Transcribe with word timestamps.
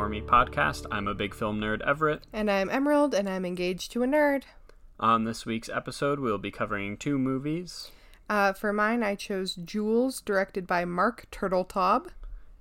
Normie 0.00 0.24
podcast. 0.24 0.86
I'm 0.90 1.06
a 1.08 1.14
big 1.14 1.34
film 1.34 1.60
nerd, 1.60 1.86
Everett. 1.86 2.22
And 2.32 2.50
I'm 2.50 2.70
Emerald, 2.70 3.12
and 3.14 3.28
I'm 3.28 3.44
engaged 3.44 3.92
to 3.92 4.02
a 4.02 4.06
nerd. 4.06 4.44
On 4.98 5.24
this 5.24 5.44
week's 5.44 5.68
episode, 5.68 6.20
we'll 6.20 6.38
be 6.38 6.50
covering 6.50 6.96
two 6.96 7.18
movies. 7.18 7.90
Uh, 8.26 8.54
for 8.54 8.72
mine, 8.72 9.02
I 9.02 9.14
chose 9.14 9.56
Jules, 9.56 10.22
directed 10.22 10.66
by 10.66 10.86
Marc 10.86 11.26
Turteltaub. 11.30 12.06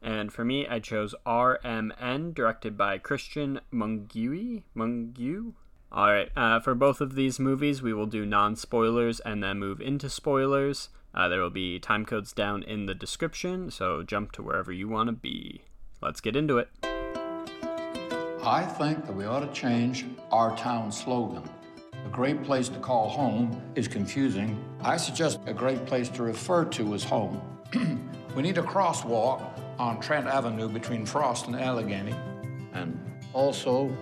And 0.02 0.34
for 0.34 0.44
me, 0.44 0.68
I 0.68 0.80
chose 0.80 1.16
RMN, 1.26 2.34
directed 2.34 2.76
by 2.78 3.00
Cristian 3.00 3.62
Mungiu. 3.72 4.64
Mungiu? 4.76 5.54
All 5.94 6.12
right. 6.12 6.30
Uh, 6.36 6.60
for 6.60 6.76
both 6.76 7.00
of 7.00 7.16
these 7.16 7.40
movies, 7.40 7.82
we 7.82 7.94
will 7.94 8.06
do 8.06 8.26
non 8.26 8.58
spoilers 8.58 9.22
and 9.22 9.42
then 9.42 9.60
move 9.60 9.80
into 9.80 10.10
spoilers. 10.10 10.90
Uh, 11.16 11.30
there 11.30 11.42
will 11.42 11.50
be 11.50 11.80
time 11.80 12.04
codes 12.04 12.34
down 12.34 12.64
in 12.64 12.86
the 12.86 12.94
description, 12.94 13.72
so 13.72 14.04
jump 14.04 14.34
to 14.34 14.44
wherever 14.44 14.74
you 14.74 14.90
want 14.90 15.08
to 15.08 15.14
be. 15.14 15.62
Let's 16.02 16.20
get 16.20 16.36
into 16.36 16.58
it. 16.58 16.68
I 18.44 18.64
think 18.64 19.06
that 19.06 19.14
we 19.14 19.26
ought 19.26 19.42
to 19.42 19.52
change 19.52 20.06
our 20.32 20.56
town 20.56 20.94
slogan. 20.94 21.44
A 22.06 22.10
great 22.10 22.42
place 22.42 22.70
to 22.70 22.80
call 22.80 23.10
home 23.10 23.62
is 23.76 23.90
confusing. 23.90 24.64
I 24.82 24.96
suggest 24.96 25.40
a 25.46 25.54
great 25.54 25.86
place 25.86 26.08
to 26.10 26.24
refer 26.24 26.64
to 26.66 26.94
as 26.94 27.04
home. 27.04 27.42
we 28.36 28.42
need 28.42 28.58
a 28.58 28.62
crosswalk 28.62 29.44
on 29.78 30.00
Trent 30.00 30.26
Avenue 30.26 30.70
between 30.70 31.06
Frost 31.06 31.48
and 31.48 31.56
Allegheny. 31.58 32.16
And 32.72 32.98
also. 33.34 33.94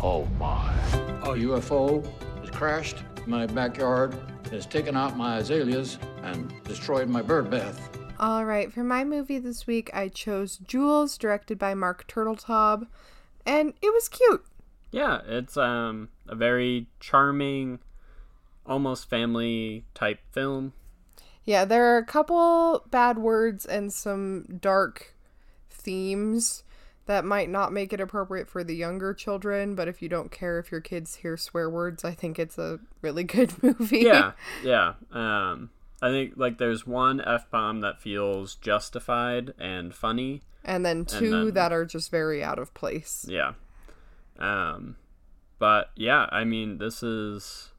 Oh 0.00 0.24
my. 0.40 0.74
A 1.22 1.34
UFO 1.34 2.02
has 2.40 2.48
crashed 2.48 2.96
in 3.22 3.30
my 3.30 3.46
backyard, 3.46 4.16
has 4.50 4.64
taken 4.64 4.96
out 4.96 5.18
my 5.18 5.36
azaleas, 5.36 5.98
and 6.22 6.50
destroyed 6.64 7.10
my 7.10 7.20
bird 7.20 7.50
bath. 7.50 7.91
All 8.22 8.44
right, 8.44 8.72
for 8.72 8.84
my 8.84 9.02
movie 9.02 9.40
this 9.40 9.66
week, 9.66 9.90
I 9.92 10.06
chose 10.06 10.58
Jules, 10.58 11.18
directed 11.18 11.58
by 11.58 11.74
Marc 11.74 12.06
Turteltaub, 12.06 12.86
and 13.44 13.74
it 13.82 13.92
was 13.92 14.08
cute. 14.08 14.44
Yeah, 14.92 15.22
it's 15.26 15.56
um 15.56 16.08
a 16.28 16.36
very 16.36 16.86
charming, 17.00 17.80
almost 18.64 19.10
family 19.10 19.86
type 19.92 20.20
film. 20.30 20.72
Yeah, 21.44 21.64
there 21.64 21.84
are 21.92 21.98
a 21.98 22.04
couple 22.04 22.86
bad 22.92 23.18
words 23.18 23.66
and 23.66 23.92
some 23.92 24.44
dark 24.60 25.16
themes 25.68 26.62
that 27.06 27.24
might 27.24 27.50
not 27.50 27.72
make 27.72 27.92
it 27.92 28.00
appropriate 28.00 28.48
for 28.48 28.62
the 28.62 28.76
younger 28.76 29.12
children, 29.12 29.74
but 29.74 29.88
if 29.88 30.00
you 30.00 30.08
don't 30.08 30.30
care 30.30 30.60
if 30.60 30.70
your 30.70 30.80
kids 30.80 31.16
hear 31.16 31.36
swear 31.36 31.68
words, 31.68 32.04
I 32.04 32.12
think 32.12 32.38
it's 32.38 32.56
a 32.56 32.78
really 33.00 33.24
good 33.36 33.60
movie. 33.64 34.02
Yeah, 34.02 34.34
yeah. 34.62 34.92
Um, 35.10 35.70
I 36.02 36.10
think 36.10 36.32
like 36.36 36.58
there's 36.58 36.84
one 36.84 37.20
f 37.20 37.48
bomb 37.48 37.80
that 37.80 38.02
feels 38.02 38.56
justified 38.56 39.54
and 39.58 39.94
funny, 39.94 40.42
and 40.64 40.84
then 40.84 41.04
two 41.04 41.32
and 41.32 41.46
then, 41.46 41.54
that 41.54 41.72
are 41.72 41.84
just 41.84 42.10
very 42.10 42.42
out 42.42 42.58
of 42.58 42.74
place. 42.74 43.24
Yeah. 43.28 43.52
Um, 44.38 44.96
but 45.60 45.90
yeah, 45.94 46.26
I 46.32 46.42
mean, 46.42 46.78
this 46.78 47.04
is 47.04 47.70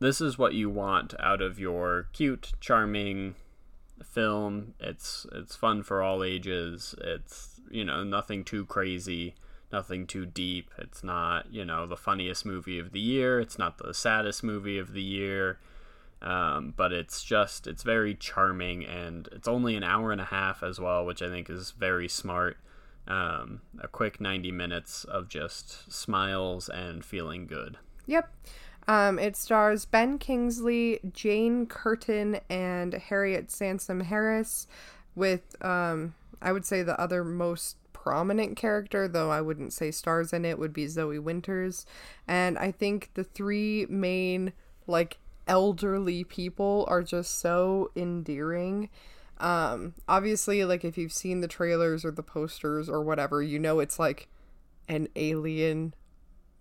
this 0.00 0.22
is 0.22 0.38
what 0.38 0.54
you 0.54 0.70
want 0.70 1.12
out 1.20 1.42
of 1.42 1.60
your 1.60 2.08
cute, 2.14 2.52
charming 2.58 3.34
film. 4.02 4.72
It's 4.80 5.26
it's 5.32 5.56
fun 5.56 5.82
for 5.82 6.02
all 6.02 6.24
ages. 6.24 6.94
It's 7.02 7.60
you 7.70 7.84
know 7.84 8.02
nothing 8.04 8.44
too 8.44 8.64
crazy, 8.64 9.34
nothing 9.70 10.06
too 10.06 10.24
deep. 10.24 10.70
It's 10.78 11.04
not 11.04 11.52
you 11.52 11.66
know 11.66 11.86
the 11.86 11.98
funniest 11.98 12.46
movie 12.46 12.78
of 12.78 12.92
the 12.92 13.00
year. 13.00 13.40
It's 13.40 13.58
not 13.58 13.76
the 13.76 13.92
saddest 13.92 14.42
movie 14.42 14.78
of 14.78 14.94
the 14.94 15.02
year. 15.02 15.58
Um, 16.20 16.74
but 16.76 16.92
it's 16.92 17.22
just 17.22 17.66
it's 17.66 17.84
very 17.84 18.14
charming 18.14 18.84
and 18.84 19.28
it's 19.30 19.46
only 19.46 19.76
an 19.76 19.84
hour 19.84 20.10
and 20.10 20.20
a 20.20 20.26
half 20.26 20.62
as 20.62 20.80
well, 20.80 21.04
which 21.04 21.22
I 21.22 21.28
think 21.28 21.48
is 21.48 21.70
very 21.72 22.08
smart. 22.08 22.56
Um, 23.06 23.62
a 23.80 23.88
quick 23.88 24.20
90 24.20 24.52
minutes 24.52 25.04
of 25.04 25.28
just 25.28 25.90
smiles 25.90 26.68
and 26.68 27.02
feeling 27.04 27.46
good. 27.46 27.78
Yep. 28.06 28.30
Um, 28.86 29.18
it 29.18 29.36
stars 29.36 29.84
Ben 29.84 30.18
Kingsley, 30.18 31.00
Jane 31.12 31.66
Curtin, 31.66 32.40
and 32.50 32.94
Harriet 32.94 33.50
Sansom 33.50 34.00
Harris, 34.00 34.66
with 35.14 35.62
um, 35.64 36.14
I 36.40 36.52
would 36.52 36.64
say 36.64 36.82
the 36.82 36.98
other 36.98 37.22
most 37.22 37.76
prominent 37.92 38.56
character, 38.56 39.06
though 39.06 39.30
I 39.30 39.42
wouldn't 39.42 39.72
say 39.74 39.90
stars 39.90 40.32
in 40.32 40.44
it, 40.44 40.58
would 40.58 40.72
be 40.72 40.86
Zoe 40.86 41.18
Winters. 41.18 41.84
And 42.26 42.56
I 42.58 42.72
think 42.72 43.10
the 43.14 43.24
three 43.24 43.86
main 43.90 44.54
like 44.86 45.18
elderly 45.48 46.24
people 46.24 46.84
are 46.88 47.02
just 47.02 47.40
so 47.40 47.90
endearing. 47.96 48.88
Um, 49.38 49.94
obviously, 50.08 50.64
like 50.64 50.84
if 50.84 50.98
you've 50.98 51.12
seen 51.12 51.40
the 51.40 51.48
trailers 51.48 52.04
or 52.04 52.10
the 52.10 52.22
posters 52.22 52.88
or 52.88 53.02
whatever, 53.02 53.42
you 53.42 53.58
know 53.58 53.80
it's 53.80 53.98
like 53.98 54.28
an 54.88 55.08
alien 55.16 55.94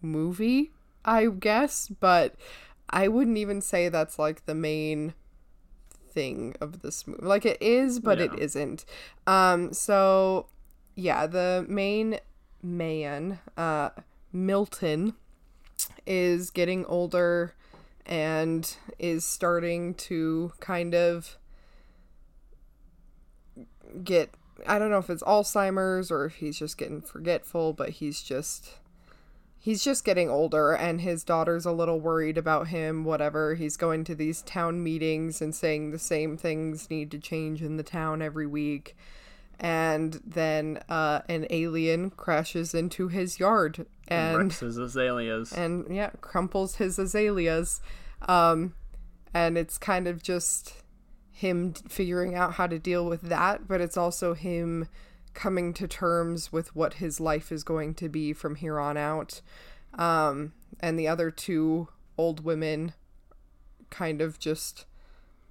movie 0.02 0.72
I 1.08 1.28
guess, 1.28 1.88
but 1.88 2.36
I 2.90 3.08
wouldn't 3.08 3.38
even 3.38 3.62
say 3.62 3.88
that's 3.88 4.20
like 4.20 4.46
the 4.46 4.54
main 4.54 5.14
thing 6.12 6.56
of 6.60 6.82
this 6.82 7.08
movie. 7.08 7.24
Like 7.24 7.46
it 7.46 7.62
is, 7.62 8.02
but 8.02 8.20
yeah. 8.20 8.26
it 8.26 8.40
isn't. 8.40 8.86
Um 9.26 9.72
so 9.74 10.48
yeah, 10.96 11.26
the 11.26 11.66
main 11.68 12.20
man, 12.62 13.40
uh 13.56 13.92
Milton 14.34 15.16
is 16.06 16.50
getting 16.50 16.86
older 16.86 17.54
and 18.08 18.78
is 18.98 19.26
starting 19.26 19.94
to 19.94 20.54
kind 20.60 20.96
of 20.96 21.38
get 24.04 24.34
I 24.66 24.80
don't 24.80 24.90
know 24.90 24.98
if 24.98 25.10
it's 25.10 25.24
Alzheimer's 25.24 26.10
or 26.10 26.26
if 26.26 26.36
he's 26.36 26.58
just 26.58 26.80
getting 26.80 27.02
forgetful, 27.02 27.74
but 27.74 27.90
he's 27.90 28.24
just 28.24 28.80
he's 29.60 29.84
just 29.84 30.04
getting 30.04 30.30
older 30.30 30.72
and 30.72 31.02
his 31.02 31.24
daughter's 31.24 31.66
a 31.66 31.72
little 31.72 32.00
worried 32.00 32.38
about 32.38 32.70
him 32.70 33.04
whatever. 33.04 33.56
He's 33.56 33.78
going 33.78 34.04
to 34.06 34.16
these 34.16 34.42
town 34.42 34.82
meetings 34.82 35.42
and 35.42 35.54
saying 35.54 35.92
the 35.92 36.00
same 36.00 36.38
things 36.38 36.90
need 36.90 37.12
to 37.12 37.20
change 37.20 37.62
in 37.62 37.78
the 37.78 37.84
town 37.84 38.22
every 38.22 38.48
week 38.48 38.96
and 39.60 40.22
then 40.26 40.80
uh, 40.90 41.22
an 41.28 41.48
alien 41.50 42.10
crashes 42.12 42.74
into 42.74 43.08
his 43.08 43.40
yard 43.40 43.86
and, 44.08 44.42
and 44.42 44.54
his 44.54 44.78
azaleas 44.78 45.52
and 45.52 45.86
yeah 45.94 46.12
crumples 46.22 46.76
his 46.76 47.00
azaleas 47.00 47.82
um, 48.28 48.74
and 49.34 49.58
it's 49.58 49.78
kind 49.78 50.08
of 50.08 50.22
just 50.22 50.84
him 51.32 51.74
figuring 51.74 52.36
out 52.36 52.54
how 52.54 52.68
to 52.68 52.80
deal 52.80 53.06
with 53.06 53.22
that 53.22 53.68
but 53.68 53.82
it's 53.82 53.98
also 53.98 54.34
him 54.34 54.88
coming 55.38 55.72
to 55.72 55.88
terms 55.88 56.52
with 56.52 56.76
what 56.76 56.96
his 56.96 57.20
life 57.20 57.52
is 57.52 57.64
going 57.64 57.94
to 57.94 58.10
be 58.10 58.34
from 58.34 58.56
here 58.56 58.80
on 58.80 58.98
out. 58.98 59.40
Um, 59.94 60.54
and 60.80 60.98
the 60.98 61.08
other 61.08 61.30
two 61.30 61.90
old 62.18 62.44
women 62.44 62.94
kind 63.92 64.20
of 64.20 64.40
just 64.40 64.86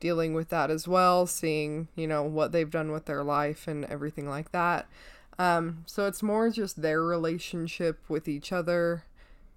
dealing 0.01 0.35
with 0.35 0.49
that 0.51 0.71
as 0.71 0.87
well, 0.87 1.27
seeing, 1.27 1.89
you 1.95 2.07
know, 2.07 2.23
what 2.23 2.53
they've 2.53 2.71
done 2.71 2.93
with 2.93 3.07
their 3.07 3.25
life 3.25 3.67
and 3.67 3.85
everything 3.87 4.29
like 4.29 4.53
that. 4.53 4.87
Um, 5.39 5.85
so 5.87 6.07
it's 6.07 6.23
more 6.23 6.51
just 6.51 6.81
their 6.83 7.03
relationship 7.03 8.01
with 8.09 8.29
each 8.29 8.53
other 8.53 9.05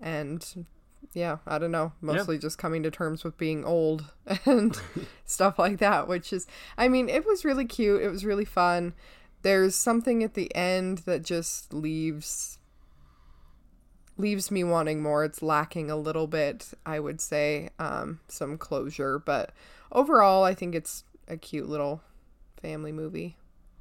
and 0.02 0.66
yeah, 1.14 1.38
I 1.48 1.58
don't 1.58 1.72
know, 1.72 1.94
mostly 2.02 2.36
yeah. 2.36 2.42
just 2.42 2.58
coming 2.58 2.84
to 2.84 2.92
terms 2.92 3.24
with 3.24 3.38
being 3.38 3.66
old 3.66 4.06
and 4.46 4.80
stuff 5.26 5.58
like 5.58 5.80
that, 5.80 6.08
which 6.08 6.32
is 6.34 6.48
I 6.78 6.88
mean, 6.88 7.10
it 7.10 7.26
was 7.26 7.46
really 7.46 7.66
cute. 7.66 8.02
It 8.02 8.10
was 8.10 8.26
really 8.26 8.46
fun 8.46 8.94
there's 9.42 9.76
something 9.76 10.24
at 10.24 10.34
the 10.34 10.54
end 10.56 11.00
that 11.00 11.24
just 11.24 11.74
leaves 11.74 12.58
leaves 14.18 14.52
me 14.52 14.66
wanting 14.66 15.02
more. 15.02 15.24
It's 15.24 15.42
lacking 15.42 15.90
a 15.90 15.96
little 15.96 16.28
bit, 16.28 16.74
I 16.86 17.00
would 17.00 17.22
say, 17.22 17.70
um, 17.80 18.20
some 18.28 18.58
closure, 18.58 19.18
but 19.18 19.54
overall, 19.92 20.44
I 20.44 20.54
think 20.54 20.76
it's 20.76 21.04
a 21.28 21.38
cute 21.38 21.70
little 21.70 22.02
family 22.62 22.92
movie. 22.92 23.38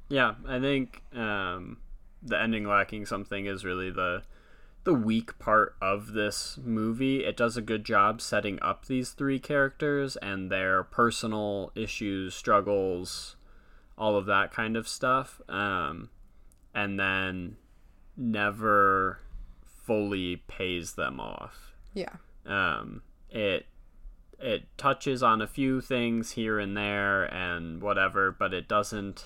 Yeah, 0.09 0.35
I 0.47 0.59
think 0.59 1.03
um, 1.13 1.77
the 2.21 2.41
ending 2.41 2.67
lacking 2.67 3.05
something 3.05 3.45
is 3.45 3.63
really 3.63 3.91
the 3.91 4.23
the 4.85 4.93
weak 4.93 5.37
part 5.39 5.75
of 5.81 6.13
this 6.13 6.57
movie. 6.63 7.25
It 7.25 7.35
does 7.35 7.57
a 7.57 7.61
good 7.61 7.83
job 7.83 8.21
setting 8.21 8.57
up 8.61 8.85
these 8.85 9.11
three 9.11 9.37
characters 9.37 10.15
and 10.17 10.49
their 10.49 10.83
personal 10.83 11.71
issues, 11.75 12.33
struggles, 12.33 13.35
all 13.97 14.15
of 14.15 14.25
that 14.27 14.51
kind 14.51 14.77
of 14.77 14.87
stuff, 14.87 15.41
um, 15.49 16.09
and 16.73 16.97
then 16.99 17.57
never 18.15 19.19
fully 19.85 20.37
pays 20.47 20.93
them 20.93 21.19
off. 21.19 21.73
Yeah. 21.93 22.15
Um, 22.45 23.01
it 23.29 23.65
it 24.39 24.65
touches 24.77 25.21
on 25.21 25.41
a 25.41 25.47
few 25.47 25.81
things 25.81 26.31
here 26.31 26.59
and 26.59 26.75
there 26.75 27.23
and 27.23 27.81
whatever, 27.81 28.31
but 28.31 28.53
it 28.53 28.67
doesn't 28.67 29.25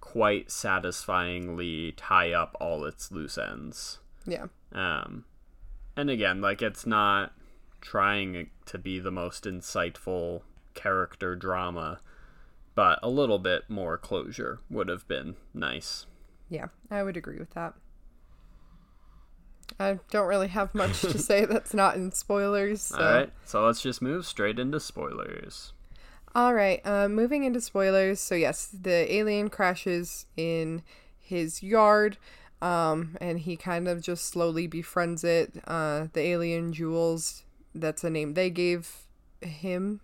quite 0.00 0.50
satisfyingly 0.50 1.92
tie 1.96 2.32
up 2.32 2.56
all 2.60 2.84
its 2.84 3.12
loose 3.12 3.38
ends. 3.38 3.98
Yeah. 4.26 4.46
Um, 4.72 5.24
and 5.96 6.10
again, 6.10 6.40
like 6.40 6.62
it's 6.62 6.86
not 6.86 7.32
trying 7.80 8.50
to 8.66 8.78
be 8.78 8.98
the 8.98 9.10
most 9.10 9.44
insightful 9.44 10.42
character 10.74 11.36
drama 11.36 12.00
but 12.74 12.98
a 13.02 13.08
little 13.08 13.38
bit 13.38 13.68
more 13.68 13.98
closure 13.98 14.60
would 14.70 14.88
have 14.88 15.06
been 15.08 15.36
nice. 15.52 16.06
Yeah, 16.48 16.66
I 16.90 17.02
would 17.02 17.16
agree 17.16 17.38
with 17.38 17.50
that. 17.50 17.74
I 19.78 19.98
don't 20.10 20.26
really 20.26 20.48
have 20.48 20.74
much 20.74 21.00
to 21.02 21.18
say 21.18 21.44
that's 21.46 21.74
not 21.74 21.96
in 21.96 22.12
spoilers. 22.12 22.82
So. 22.82 22.98
All 22.98 23.14
right, 23.14 23.32
so 23.44 23.64
let's 23.64 23.82
just 23.82 24.02
move 24.02 24.26
straight 24.26 24.58
into 24.58 24.80
spoilers. 24.80 25.72
All 26.34 26.54
right, 26.54 26.80
uh, 26.86 27.08
moving 27.08 27.44
into 27.44 27.60
spoilers. 27.60 28.18
So, 28.18 28.34
yes, 28.34 28.68
the 28.68 29.12
alien 29.12 29.50
crashes 29.50 30.26
in 30.36 30.82
his 31.18 31.62
yard, 31.62 32.16
um, 32.62 33.16
and 33.20 33.40
he 33.40 33.56
kind 33.56 33.86
of 33.86 34.00
just 34.00 34.26
slowly 34.26 34.66
befriends 34.66 35.24
it. 35.24 35.62
Uh, 35.66 36.06
the 36.12 36.20
alien 36.20 36.72
Jules, 36.72 37.44
that's 37.74 38.04
a 38.04 38.10
name 38.10 38.34
they 38.34 38.48
gave 38.48 39.04
him, 39.42 40.00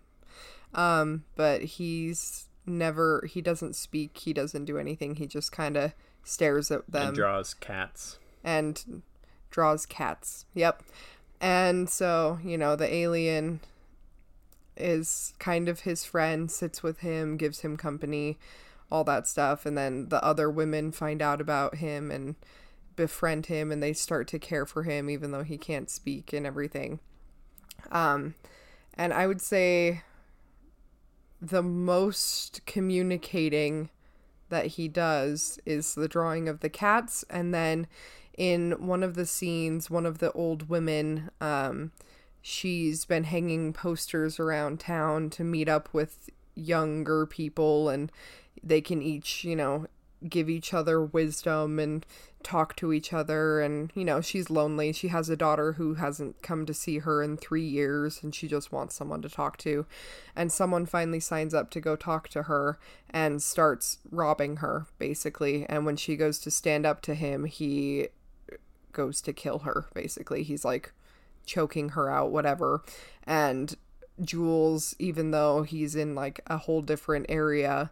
um, 0.75 1.25
but 1.35 1.63
he's 1.63 2.49
never, 2.67 3.27
he 3.31 3.41
doesn't 3.41 3.75
speak, 3.75 4.19
he 4.19 4.33
doesn't 4.33 4.67
do 4.67 4.77
anything, 4.77 5.17
he 5.17 5.27
just 5.27 5.51
kind 5.51 5.77
of 5.77 5.95
stares 6.25 6.71
at 6.71 6.91
them. 6.91 7.09
And 7.09 7.17
draws 7.17 7.55
cats. 7.55 8.19
And 8.45 9.03
draws 9.59 9.87
cats. 9.87 10.47
Yep. 10.55 10.85
And 11.41 11.91
so, 11.91 12.39
you 12.45 12.57
know, 12.57 12.77
the 12.77 12.95
alien 12.95 13.59
is 14.77 15.35
kind 15.41 15.69
of 15.69 15.81
his 15.81 16.05
friend, 16.05 16.49
sits 16.49 16.85
with 16.85 17.01
him, 17.01 17.37
gives 17.37 17.63
him 17.63 17.77
company, 17.77 18.39
all 18.89 19.03
that 19.03 19.27
stuff. 19.27 19.67
And 19.67 19.77
then 19.77 20.11
the 20.11 20.23
other 20.23 20.49
women 20.49 20.93
find 20.93 21.21
out 21.21 21.41
about 21.41 21.75
him 21.79 22.13
and 22.13 22.37
befriend 22.95 23.47
him 23.47 23.73
and 23.73 23.83
they 23.83 23.93
start 23.93 24.29
to 24.29 24.39
care 24.39 24.65
for 24.65 24.85
him 24.85 25.11
even 25.11 25.33
though 25.33 25.43
he 25.43 25.59
can't 25.59 25.91
speak 25.91 26.33
and 26.33 26.47
everything. 26.47 27.01
Um 27.91 28.37
and 28.95 29.13
I 29.13 29.27
would 29.27 29.41
say 29.41 30.03
the 31.43 31.65
most 31.65 32.65
communicating 32.65 33.91
that 34.49 34.67
he 34.67 34.89
does 34.89 35.59
is 35.67 35.95
the 35.95 36.09
drawing 36.09 36.49
of 36.49 36.61
the 36.61 36.69
cats. 36.69 37.25
And 37.31 37.53
then 37.53 37.87
in 38.37 38.73
one 38.87 39.03
of 39.03 39.15
the 39.15 39.27
scenes 39.27 39.91
one 39.91 40.07
of 40.07 40.19
the 40.19 40.31
old 40.31 40.69
women 40.69 41.29
um 41.41 41.91
she's 42.41 43.05
been 43.05 43.25
hanging 43.25 43.73
posters 43.73 44.39
around 44.39 44.79
town 44.79 45.29
to 45.29 45.43
meet 45.43 45.69
up 45.69 45.93
with 45.93 46.31
younger 46.55 47.27
people 47.27 47.89
and 47.89 48.11
they 48.63 48.81
can 48.81 49.03
each, 49.03 49.45
you 49.45 49.55
know, 49.55 49.87
give 50.27 50.49
each 50.49 50.75
other 50.75 51.01
wisdom 51.01 51.79
and 51.79 52.05
talk 52.43 52.75
to 52.77 52.93
each 52.93 53.13
other. 53.13 53.61
And 53.61 53.93
you 53.95 54.05
know 54.05 54.21
she's 54.21 54.51
lonely. 54.51 54.93
She 54.93 55.09
has 55.09 55.29
a 55.29 55.37
daughter 55.37 55.75
who 55.75 55.95
hasn't 55.95 56.43
come 56.43 56.67
to 56.67 56.75
see 56.75 56.99
her 56.99 57.23
in 57.23 57.37
3 57.37 57.63
years 57.63 58.23
and 58.23 58.35
she 58.35 58.49
just 58.49 58.73
wants 58.73 58.95
someone 58.95 59.23
to 59.23 59.29
talk 59.29 59.57
to. 59.59 59.87
And 60.35 60.51
someone 60.51 60.87
finally 60.87 61.21
signs 61.21 61.55
up 61.55 61.71
to 61.71 61.81
go 61.81 61.97
talk 61.97 62.29
to 62.31 62.45
her 62.45 62.79
and 63.11 63.43
starts 63.43 63.99
robbing 64.11 64.57
her 64.57 64.87
basically. 64.99 65.67
And 65.69 65.85
when 65.85 65.97
she 65.97 66.17
goes 66.17 66.39
to 66.41 66.51
stand 66.51 66.87
up 66.87 67.01
to 67.03 67.15
him 67.15 67.45
he 67.45 68.09
goes 68.93 69.21
to 69.23 69.33
kill 69.33 69.61
her 69.61 69.87
basically. 69.95 70.43
He's 70.43 70.65
like 70.65 70.93
choking 71.47 71.91
her 71.91 72.11
out, 72.11 72.31
whatever. 72.31 72.83
And 73.25 73.77
Jules, 74.21 74.97
even 74.99 75.31
though 75.31 75.63
he's 75.63 75.95
in 75.95 76.15
like 76.15 76.41
a 76.49 76.59
whole 76.59 76.83
different 76.83 77.27
area, 77.29 77.91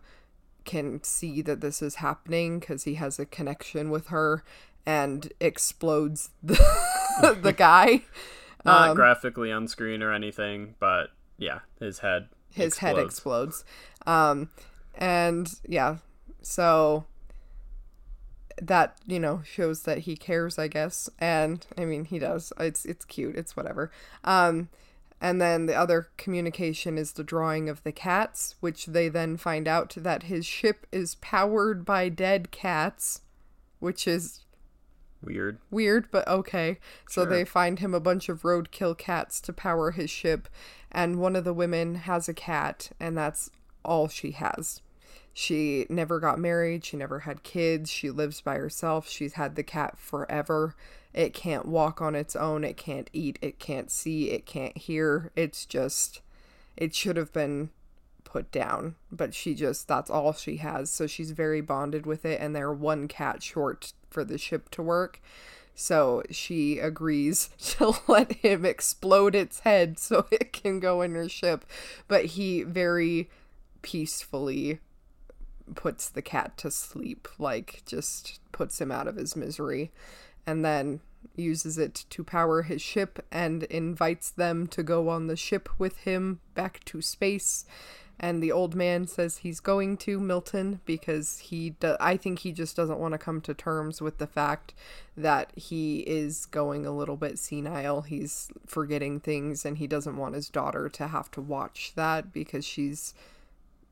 can 0.67 1.03
see 1.03 1.41
that 1.43 1.63
this 1.63 1.81
is 1.81 1.97
happening 1.97 2.59
because 2.59 2.85
he 2.85 2.95
has 2.95 3.19
a 3.19 3.25
connection 3.25 3.91
with 3.91 4.09
her 4.09 4.45
and 4.85 5.33
explodes 5.41 6.31
the, 6.43 7.39
the 7.43 7.53
guy. 7.53 8.03
Not 8.65 8.91
um, 8.91 8.97
graphically 8.97 9.51
on 9.51 9.69
screen 9.69 10.03
or 10.03 10.13
anything, 10.13 10.75
but 10.79 11.07
yeah, 11.39 11.61
his 11.81 12.01
head 12.01 12.29
his 12.51 12.75
explodes. 12.75 12.99
head 12.99 13.07
explodes. 13.07 13.65
Um, 14.07 14.51
and 14.97 15.53
yeah, 15.67 15.99
so 16.43 17.07
that 18.61 18.97
you 19.07 19.21
know 19.21 19.43
shows 19.45 19.83
that 19.83 19.99
he 19.99 20.17
cares 20.17 20.59
i 20.59 20.67
guess 20.67 21.11
and 21.19 21.67
i 21.77 21.85
mean 21.85 22.05
he 22.07 22.19
does 22.19 22.53
it's 22.59 22.85
it's 22.85 23.05
cute 23.05 23.37
it's 23.37 23.57
whatever 23.57 23.91
um 24.25 24.69
and 25.21 25.41
then 25.41 25.67
the 25.67 25.75
other 25.75 26.09
communication 26.17 26.99
is 26.99 27.13
the 27.13 27.25
drawing 27.25 27.69
of 27.69 27.83
the 27.83 27.93
cats 27.93 28.55
which 28.61 28.87
they 28.87 29.09
then 29.09 29.37
find 29.37 29.67
out 29.67 29.95
that 29.97 30.25
his 30.25 30.45
ship 30.45 30.87
is 30.93 31.17
powered 31.17 31.85
by 31.85 32.09
dead 32.09 32.51
cats 32.51 33.23
which 33.79 34.07
is 34.07 34.45
weird 35.23 35.59
weird 35.71 36.11
but 36.11 36.27
okay 36.29 36.79
so 37.09 37.23
sure. 37.23 37.31
they 37.31 37.45
find 37.45 37.79
him 37.79 37.95
a 37.95 38.01
bunch 38.01 38.29
of 38.29 38.43
roadkill 38.43 38.97
cats 38.97 39.41
to 39.41 39.53
power 39.53 39.93
his 39.93 40.11
ship 40.11 40.49
and 40.93 41.21
one 41.21 41.35
of 41.35 41.45
the 41.45 41.55
women 41.55 41.95
has 41.97 42.29
a 42.29 42.35
cat 42.35 42.91
and 43.01 43.17
that's 43.17 43.51
all 43.85 44.09
she 44.09 44.33
has 44.33 44.83
she 45.39 45.85
never 45.91 46.19
got 46.19 46.39
married. 46.39 46.83
She 46.83 46.97
never 46.97 47.21
had 47.21 47.43
kids. 47.43 47.91
She 47.91 48.11
lives 48.11 48.41
by 48.41 48.57
herself. 48.57 49.07
She's 49.07 49.35
had 49.35 49.55
the 49.55 49.63
cat 49.63 49.99
forever. 49.99 50.75
It 51.17 51.33
can't 51.33 51.65
walk 51.65 52.03
on 52.03 52.15
its 52.15 52.37
own. 52.37 52.63
It 52.63 52.77
can't 52.77 53.09
eat. 53.15 53.39
It 53.41 53.59
can't 53.59 53.91
see. 53.91 54.31
It 54.31 54.45
can't 54.45 54.77
hear. 54.77 55.33
It's 55.35 55.65
just, 55.65 56.21
it 56.77 56.95
should 56.95 57.17
have 57.17 57.33
been 57.33 57.71
put 58.23 58.53
down, 58.53 58.97
but 59.11 59.33
she 59.33 59.55
just, 59.55 59.89
that's 59.89 60.11
all 60.11 60.35
she 60.35 60.59
has. 60.59 60.91
So 60.91 61.07
she's 61.07 61.31
very 61.31 61.63
bonded 61.63 62.05
with 62.05 62.27
it, 62.27 62.39
and 62.39 62.55
they're 62.55 62.71
one 62.71 63.09
cat 63.09 63.43
short 63.43 63.95
for 64.11 64.25
the 64.25 64.37
ship 64.37 64.69
to 64.73 64.83
work. 64.83 65.23
So 65.75 66.23
she 66.31 66.79
agrees 66.79 67.49
to 67.61 67.95
let 68.07 68.33
him 68.33 68.67
explode 68.67 69.35
its 69.35 69.61
head 69.61 69.99
so 69.99 70.27
it 70.31 70.53
can 70.53 70.81
go 70.81 71.01
in 71.01 71.15
her 71.15 71.31
ship. 71.31 71.65
But 72.09 72.27
he 72.27 72.63
very 72.63 73.31
peacefully 73.81 74.81
puts 75.75 76.11
the 76.11 76.23
cat 76.23 76.59
to 76.59 76.71
sleep, 76.71 77.27
like 77.39 77.83
just 77.87 78.39
puts 78.53 78.81
him 78.83 78.93
out 78.93 79.09
of 79.09 79.17
his 79.17 79.35
misery, 79.35 79.91
and 80.46 80.64
then 80.64 81.00
uses 81.34 81.78
it 81.78 82.04
to 82.10 82.25
power 82.25 82.62
his 82.62 82.81
ship 82.81 83.25
and 83.31 83.64
invites 83.64 84.31
them 84.31 84.66
to 84.69 84.82
go 84.82 85.08
on 85.08 85.26
the 85.26 85.37
ship 85.37 85.69
with 85.78 85.98
him 85.98 86.40
back 86.54 86.84
to 86.84 87.02
space. 87.02 87.64
And 88.19 88.43
the 88.43 88.52
old 88.52 88.75
man 88.75 89.06
says 89.06 89.38
he's 89.38 89.60
going 89.60 89.98
to 89.98 90.19
Milton 90.19 90.81
because 90.87 91.38
he 91.38 91.70
do- 91.70 91.96
I 92.00 92.16
think 92.16 92.38
he 92.38 92.52
just 92.52 92.75
doesn't 92.75 92.98
want 92.98 93.12
to 93.12 93.19
come 93.19 93.43
to 93.43 93.52
terms 93.52 94.00
with 94.00 94.16
the 94.16 94.26
fact 94.26 94.72
that 95.19 95.53
he 95.55 96.00
is 96.00 96.46
going 96.46 96.86
a 96.86 96.96
little 96.96 97.17
bit 97.17 97.38
senile. 97.38 98.03
He's 98.03 98.48
forgetting 98.67 99.20
things 99.20 99.67
and 99.67 99.76
he 99.76 99.86
doesn't 99.86 100.17
want 100.17 100.34
his 100.34 100.48
daughter 100.48 100.88
to 100.88 101.08
have 101.08 101.31
to 101.32 101.43
watch 101.43 101.93
that 101.94 102.32
because 102.32 102.65
she's 102.65 103.12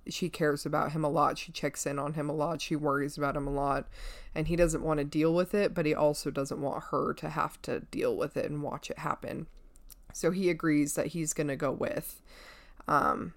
she 0.09 0.29
cares 0.29 0.67
about 0.67 0.93
him 0.93 1.05
a 1.05 1.09
lot. 1.09 1.39
She 1.39 1.53
checks 1.53 1.87
in 1.87 1.99
on 1.99 2.15
him 2.15 2.29
a 2.29 2.35
lot. 2.35 2.61
She 2.61 2.77
worries 2.77 3.17
about 3.17 3.37
him 3.37 3.47
a 3.47 3.53
lot. 3.53 3.87
And 4.35 4.49
he 4.49 4.57
doesn't 4.57 4.83
want 4.83 4.99
to 4.99 5.05
deal 5.05 5.35
with 5.35 5.55
it, 5.55 5.75
but 5.75 5.87
he 5.87 5.95
also 5.95 6.31
doesn't 6.31 6.61
want 6.61 6.85
her 6.91 7.15
to 7.15 7.31
have 7.31 7.61
to 7.63 7.81
deal 7.81 8.17
with 8.17 8.37
it 8.37 8.51
and 8.51 8.63
watch 8.63 8.91
it 8.91 8.99
happen. 8.99 9.47
So 10.13 10.31
he 10.31 10.51
agrees 10.51 10.95
that 10.95 11.09
he's 11.09 11.33
going 11.33 11.49
to 11.49 11.57
go 11.57 11.73
with. 11.73 12.21
Um, 12.87 13.35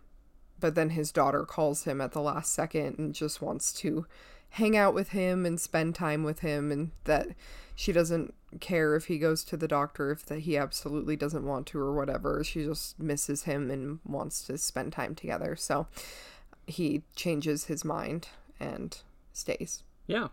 but 0.60 0.76
then 0.76 0.92
his 0.92 1.12
daughter 1.12 1.44
calls 1.44 1.84
him 1.84 2.02
at 2.02 2.12
the 2.12 2.22
last 2.22 2.54
second 2.54 2.98
and 2.98 3.14
just 3.14 3.42
wants 3.42 3.72
to 3.74 4.06
hang 4.52 4.78
out 4.78 4.94
with 4.94 5.10
him 5.10 5.46
and 5.46 5.60
spend 5.60 5.96
time 5.96 6.24
with 6.24 6.40
him 6.40 6.72
and 6.72 6.92
that 7.04 7.28
she 7.76 7.92
doesn't 7.92 8.34
care 8.60 8.96
if 8.96 9.06
he 9.06 9.20
goes 9.20 9.44
to 9.44 9.58
the 9.58 9.68
doctor 9.68 10.12
if 10.12 10.26
that 10.26 10.40
he 10.40 10.58
absolutely 10.58 11.16
doesn't 11.16 11.46
want 11.46 11.68
to 11.68 11.78
or 11.78 11.94
whatever 11.94 12.44
she 12.44 12.64
just 12.64 12.98
misses 13.00 13.44
him 13.44 13.70
and 13.70 14.00
wants 14.06 14.42
to 14.48 14.58
spend 14.58 14.94
time 14.94 15.14
together 15.14 15.56
so 15.56 15.86
he 16.68 17.02
changes 17.16 17.66
his 17.66 17.84
mind 17.84 18.28
and 18.60 19.00
stays. 19.34 19.84
Yeah. 20.06 20.28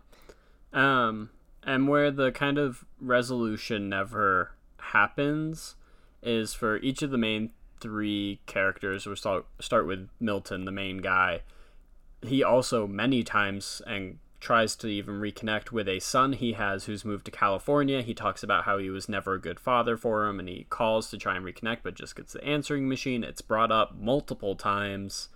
Um, 0.73 1.29
and 1.63 1.87
where 1.87 2.11
the 2.11 2.31
kind 2.31 2.57
of 2.57 2.85
resolution 2.99 3.89
never 3.89 4.51
happens 4.77 5.75
is 6.21 6.53
for 6.53 6.77
each 6.77 7.01
of 7.01 7.11
the 7.11 7.17
main 7.17 7.51
three 7.79 8.41
characters. 8.45 9.05
We 9.05 9.15
start 9.15 9.45
start 9.59 9.87
with 9.87 10.09
Milton, 10.19 10.65
the 10.65 10.71
main 10.71 10.97
guy. 10.97 11.41
He 12.21 12.43
also 12.43 12.85
many 12.85 13.23
times 13.23 13.81
and 13.87 14.19
tries 14.39 14.75
to 14.75 14.87
even 14.87 15.19
reconnect 15.19 15.71
with 15.71 15.87
a 15.87 15.99
son 15.99 16.33
he 16.33 16.53
has 16.53 16.85
who's 16.85 17.05
moved 17.05 17.25
to 17.25 17.31
California. 17.31 18.01
He 18.01 18.13
talks 18.13 18.43
about 18.43 18.65
how 18.65 18.77
he 18.77 18.89
was 18.89 19.09
never 19.09 19.33
a 19.35 19.41
good 19.41 19.59
father 19.59 19.97
for 19.97 20.27
him 20.27 20.39
and 20.39 20.47
he 20.47 20.67
calls 20.69 21.09
to 21.09 21.17
try 21.17 21.35
and 21.35 21.45
reconnect 21.45 21.79
but 21.83 21.95
just 21.95 22.15
gets 22.15 22.33
the 22.33 22.43
answering 22.43 22.87
machine. 22.87 23.23
It's 23.23 23.41
brought 23.41 23.71
up 23.71 23.95
multiple 23.97 24.55
times 24.55 25.29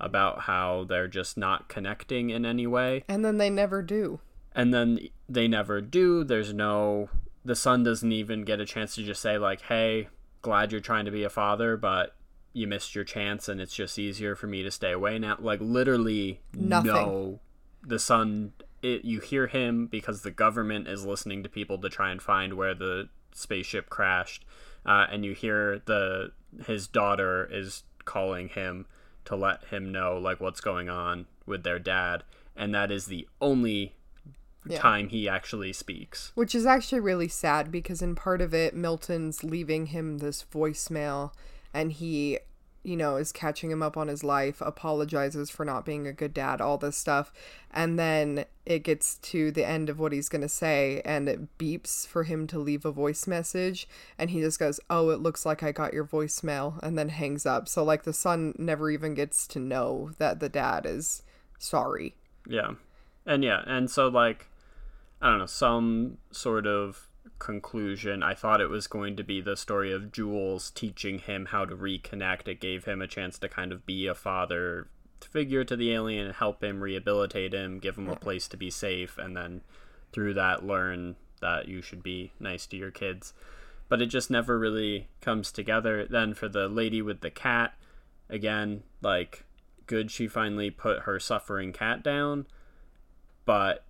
about 0.00 0.42
how 0.42 0.84
they're 0.88 1.08
just 1.08 1.36
not 1.36 1.68
connecting 1.68 2.30
in 2.30 2.44
any 2.44 2.66
way. 2.66 3.04
And 3.08 3.24
then 3.24 3.38
they 3.38 3.50
never 3.50 3.82
do. 3.82 4.20
And 4.54 4.72
then 4.72 5.00
they 5.28 5.48
never 5.48 5.80
do. 5.80 6.24
There's 6.24 6.52
no 6.52 7.08
the 7.44 7.56
son 7.56 7.82
doesn't 7.82 8.12
even 8.12 8.44
get 8.44 8.60
a 8.60 8.64
chance 8.64 8.94
to 8.94 9.02
just 9.02 9.20
say 9.20 9.36
like, 9.38 9.62
"Hey, 9.62 10.08
glad 10.42 10.72
you're 10.72 10.80
trying 10.80 11.04
to 11.04 11.10
be 11.10 11.24
a 11.24 11.30
father, 11.30 11.76
but 11.76 12.16
you 12.52 12.66
missed 12.66 12.94
your 12.94 13.04
chance 13.04 13.48
and 13.48 13.60
it's 13.60 13.74
just 13.74 13.98
easier 13.98 14.34
for 14.36 14.46
me 14.46 14.62
to 14.62 14.70
stay 14.70 14.92
away 14.92 15.18
now." 15.18 15.36
Like 15.40 15.60
literally 15.60 16.40
Nothing. 16.54 16.92
no. 16.92 17.40
The 17.86 17.98
son 17.98 18.52
it, 18.82 19.04
you 19.04 19.20
hear 19.20 19.46
him 19.46 19.86
because 19.86 20.22
the 20.22 20.30
government 20.30 20.88
is 20.88 21.04
listening 21.04 21.42
to 21.42 21.48
people 21.48 21.78
to 21.78 21.88
try 21.88 22.10
and 22.10 22.20
find 22.22 22.54
where 22.54 22.74
the 22.74 23.08
spaceship 23.32 23.88
crashed. 23.88 24.44
Uh, 24.86 25.06
and 25.10 25.24
you 25.24 25.32
hear 25.32 25.80
the 25.86 26.32
his 26.66 26.86
daughter 26.86 27.48
is 27.50 27.82
calling 28.04 28.48
him 28.48 28.86
to 29.26 29.36
let 29.36 29.64
him 29.64 29.90
know 29.92 30.16
like 30.18 30.40
what's 30.40 30.60
going 30.60 30.88
on 30.88 31.26
with 31.46 31.62
their 31.62 31.78
dad, 31.78 32.24
and 32.56 32.74
that 32.74 32.90
is 32.90 33.06
the 33.06 33.26
only 33.40 33.94
Yeah. 34.66 34.78
time 34.78 35.08
he 35.08 35.28
actually 35.28 35.72
speaks. 35.74 36.32
Which 36.34 36.54
is 36.54 36.64
actually 36.64 37.00
really 37.00 37.28
sad 37.28 37.70
because 37.70 38.00
in 38.00 38.14
part 38.14 38.40
of 38.40 38.54
it, 38.54 38.74
Milton's 38.74 39.44
leaving 39.44 39.86
him 39.86 40.18
this 40.18 40.44
voicemail 40.52 41.32
and 41.74 41.92
he, 41.92 42.38
you 42.84 42.96
know, 42.96 43.16
is 43.16 43.32
catching 43.32 43.70
him 43.70 43.82
up 43.82 43.96
on 43.96 44.08
his 44.08 44.22
life, 44.22 44.60
apologizes 44.60 45.50
for 45.50 45.64
not 45.64 45.84
being 45.84 46.06
a 46.06 46.12
good 46.12 46.34
dad, 46.34 46.60
all 46.60 46.78
this 46.78 46.96
stuff. 46.96 47.32
And 47.70 47.98
then 47.98 48.44
it 48.64 48.84
gets 48.84 49.16
to 49.16 49.50
the 49.50 49.66
end 49.66 49.88
of 49.88 49.98
what 49.98 50.12
he's 50.12 50.28
going 50.28 50.42
to 50.42 50.48
say 50.48 51.02
and 51.04 51.28
it 51.28 51.58
beeps 51.58 52.06
for 52.06 52.22
him 52.22 52.46
to 52.48 52.58
leave 52.58 52.84
a 52.84 52.92
voice 52.92 53.26
message. 53.26 53.88
And 54.18 54.30
he 54.30 54.40
just 54.40 54.58
goes, 54.58 54.78
Oh, 54.88 55.10
it 55.10 55.20
looks 55.20 55.44
like 55.44 55.62
I 55.62 55.72
got 55.72 55.92
your 55.92 56.04
voicemail, 56.04 56.78
and 56.82 56.96
then 56.98 57.08
hangs 57.08 57.46
up. 57.46 57.68
So, 57.68 57.82
like, 57.82 58.04
the 58.04 58.12
son 58.12 58.54
never 58.58 58.90
even 58.90 59.14
gets 59.14 59.46
to 59.48 59.58
know 59.58 60.12
that 60.18 60.40
the 60.40 60.48
dad 60.48 60.86
is 60.86 61.22
sorry. 61.58 62.14
Yeah. 62.46 62.72
And 63.26 63.42
yeah, 63.42 63.62
and 63.66 63.90
so 63.90 64.08
like 64.08 64.48
I 65.20 65.30
don't 65.30 65.38
know, 65.38 65.46
some 65.46 66.18
sort 66.30 66.66
of 66.66 67.08
conclusion. 67.44 68.22
I 68.22 68.34
thought 68.34 68.62
it 68.62 68.70
was 68.70 68.86
going 68.86 69.16
to 69.16 69.22
be 69.22 69.40
the 69.40 69.56
story 69.56 69.92
of 69.92 70.10
Jules 70.10 70.70
teaching 70.70 71.18
him 71.18 71.46
how 71.46 71.66
to 71.66 71.76
reconnect. 71.76 72.48
It 72.48 72.60
gave 72.60 72.86
him 72.86 73.02
a 73.02 73.06
chance 73.06 73.38
to 73.38 73.48
kind 73.48 73.70
of 73.70 73.84
be 73.84 74.06
a 74.06 74.14
father 74.14 74.88
figure 75.20 75.64
to 75.64 75.76
the 75.76 75.92
alien, 75.92 76.32
help 76.32 76.64
him 76.64 76.82
rehabilitate 76.82 77.52
him, 77.52 77.78
give 77.78 77.96
him 77.96 78.08
a 78.08 78.16
place 78.16 78.48
to 78.48 78.56
be 78.56 78.70
safe, 78.70 79.18
and 79.18 79.36
then 79.36 79.60
through 80.12 80.34
that 80.34 80.64
learn 80.64 81.16
that 81.40 81.68
you 81.68 81.82
should 81.82 82.02
be 82.02 82.32
nice 82.40 82.66
to 82.66 82.76
your 82.76 82.90
kids. 82.90 83.34
But 83.88 84.00
it 84.00 84.06
just 84.06 84.30
never 84.30 84.58
really 84.58 85.08
comes 85.20 85.52
together. 85.52 86.06
Then 86.06 86.32
for 86.34 86.48
the 86.48 86.68
lady 86.68 87.02
with 87.02 87.20
the 87.20 87.30
cat, 87.30 87.74
again, 88.30 88.82
like 89.02 89.44
good 89.86 90.10
she 90.10 90.26
finally 90.26 90.70
put 90.70 91.00
her 91.00 91.20
suffering 91.20 91.72
cat 91.72 92.02
down 92.02 92.46
but 93.44 93.84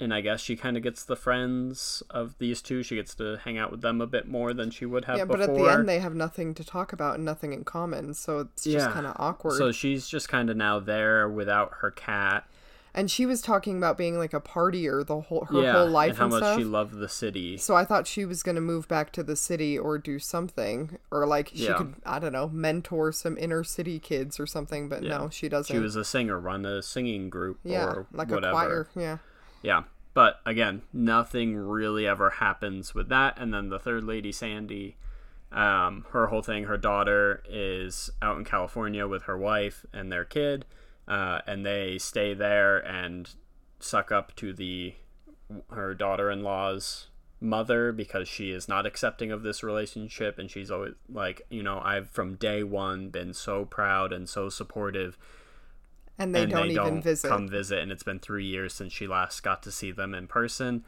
and 0.00 0.14
I 0.14 0.20
guess 0.20 0.40
she 0.40 0.54
kind 0.56 0.76
of 0.76 0.82
gets 0.82 1.04
the 1.04 1.16
friends 1.16 2.02
of 2.10 2.36
these 2.38 2.62
two. 2.62 2.82
She 2.82 2.94
gets 2.96 3.14
to 3.16 3.38
hang 3.44 3.58
out 3.58 3.70
with 3.70 3.80
them 3.80 4.00
a 4.00 4.06
bit 4.06 4.28
more 4.28 4.52
than 4.54 4.70
she 4.70 4.86
would 4.86 5.06
have 5.06 5.18
Yeah, 5.18 5.24
before. 5.24 5.38
but 5.46 5.50
at 5.50 5.56
the 5.56 5.66
end 5.66 5.88
they 5.88 5.98
have 5.98 6.14
nothing 6.14 6.54
to 6.54 6.64
talk 6.64 6.92
about 6.92 7.16
and 7.16 7.24
nothing 7.24 7.52
in 7.52 7.64
common, 7.64 8.14
so 8.14 8.40
it's 8.40 8.64
just 8.64 8.86
Yeah. 8.86 8.92
kind 8.92 9.06
of 9.06 9.14
awkward. 9.18 9.56
so 9.58 9.72
she's 9.72 10.08
just 10.08 10.28
kind 10.28 10.50
of 10.50 10.56
now 10.56 10.78
there 10.80 11.28
without 11.28 11.72
her 11.80 11.90
cat. 11.90 12.46
and 12.94 13.10
she 13.10 13.26
was 13.26 13.42
talking 13.42 13.76
about 13.76 13.98
being 13.98 14.18
like 14.18 14.32
a 14.32 14.40
partier 14.40 15.06
the 15.06 15.20
whole 15.20 15.44
her 15.44 15.62
yeah, 15.62 15.72
whole 15.72 15.86
life 15.88 16.10
and 16.12 16.18
how 16.18 16.24
and 16.24 16.30
much 16.32 16.42
stuff. 16.42 16.58
she 16.58 16.64
loved 16.64 16.98
the 16.98 17.08
city. 17.08 17.56
so 17.58 17.76
I 17.76 17.84
thought 17.84 18.06
she 18.06 18.24
was 18.24 18.42
gonna 18.42 18.62
move 18.62 18.88
back 18.88 19.12
to 19.12 19.22
the 19.22 19.36
city 19.36 19.78
or 19.78 19.98
do 19.98 20.18
something, 20.18 20.98
or 21.10 21.26
like 21.26 21.50
she 21.54 21.64
Yeah. 21.66 21.74
could 21.76 21.94
I 22.06 22.18
don't 22.18 22.32
know 22.32 22.48
mentor 22.48 23.12
some 23.12 23.36
inner 23.36 23.62
city 23.62 23.98
kids 24.00 24.40
or 24.40 24.46
something. 24.46 24.88
But 24.88 25.02
no, 25.02 25.28
she 25.30 25.48
doesn't. 25.48 25.72
She 25.74 25.78
was 25.80 25.96
a 25.96 26.04
singer, 26.04 26.40
run 26.40 26.64
a 26.64 26.82
singing 26.82 27.28
group 27.30 27.58
yeah, 27.62 27.84
or 27.84 28.06
like 28.10 28.30
whatever. 28.30 28.48
a 28.48 28.52
choir. 28.52 28.88
Yeah, 28.96 29.18
Yeah. 29.62 29.84
But 30.14 30.40
again, 30.44 30.82
nothing 30.92 31.56
really 31.56 32.06
ever 32.06 32.30
happens 32.30 32.94
with 32.94 33.08
that. 33.08 33.38
And 33.38 33.54
then 33.54 33.68
the 33.68 33.78
third 33.78 34.04
lady, 34.04 34.32
Sandy, 34.32 34.96
um, 35.52 36.06
her 36.10 36.26
whole 36.26 36.42
thing, 36.42 36.64
her 36.64 36.76
daughter 36.76 37.42
is 37.48 38.10
out 38.20 38.36
in 38.36 38.44
California 38.44 39.06
with 39.06 39.22
her 39.22 39.38
wife 39.38 39.86
and 39.92 40.10
their 40.10 40.24
kid, 40.24 40.64
uh, 41.06 41.40
and 41.46 41.64
they 41.64 41.98
stay 41.98 42.34
there 42.34 42.78
and 42.78 43.30
suck 43.80 44.10
up 44.10 44.34
to 44.36 44.52
the 44.52 44.94
her 45.70 45.94
daughter-in-law's 45.94 47.06
mother 47.40 47.92
because 47.92 48.28
she 48.28 48.50
is 48.50 48.68
not 48.68 48.84
accepting 48.84 49.30
of 49.30 49.42
this 49.42 49.62
relationship 49.62 50.38
and 50.38 50.50
she's 50.50 50.70
always 50.70 50.94
like 51.08 51.40
you 51.50 51.62
know 51.62 51.80
i've 51.84 52.10
from 52.10 52.34
day 52.34 52.64
one 52.64 53.08
been 53.10 53.32
so 53.32 53.64
proud 53.64 54.12
and 54.12 54.28
so 54.28 54.48
supportive 54.48 55.16
and 56.18 56.34
they 56.34 56.42
and 56.42 56.52
don't 56.52 56.68
they 56.68 56.74
even 56.74 56.84
don't 56.84 57.02
visit. 57.02 57.28
come 57.28 57.48
visit 57.48 57.78
and 57.78 57.92
it's 57.92 58.02
been 58.02 58.18
three 58.18 58.44
years 58.46 58.74
since 58.74 58.92
she 58.92 59.06
last 59.06 59.42
got 59.42 59.62
to 59.62 59.70
see 59.70 59.92
them 59.92 60.14
in 60.14 60.26
person 60.26 60.84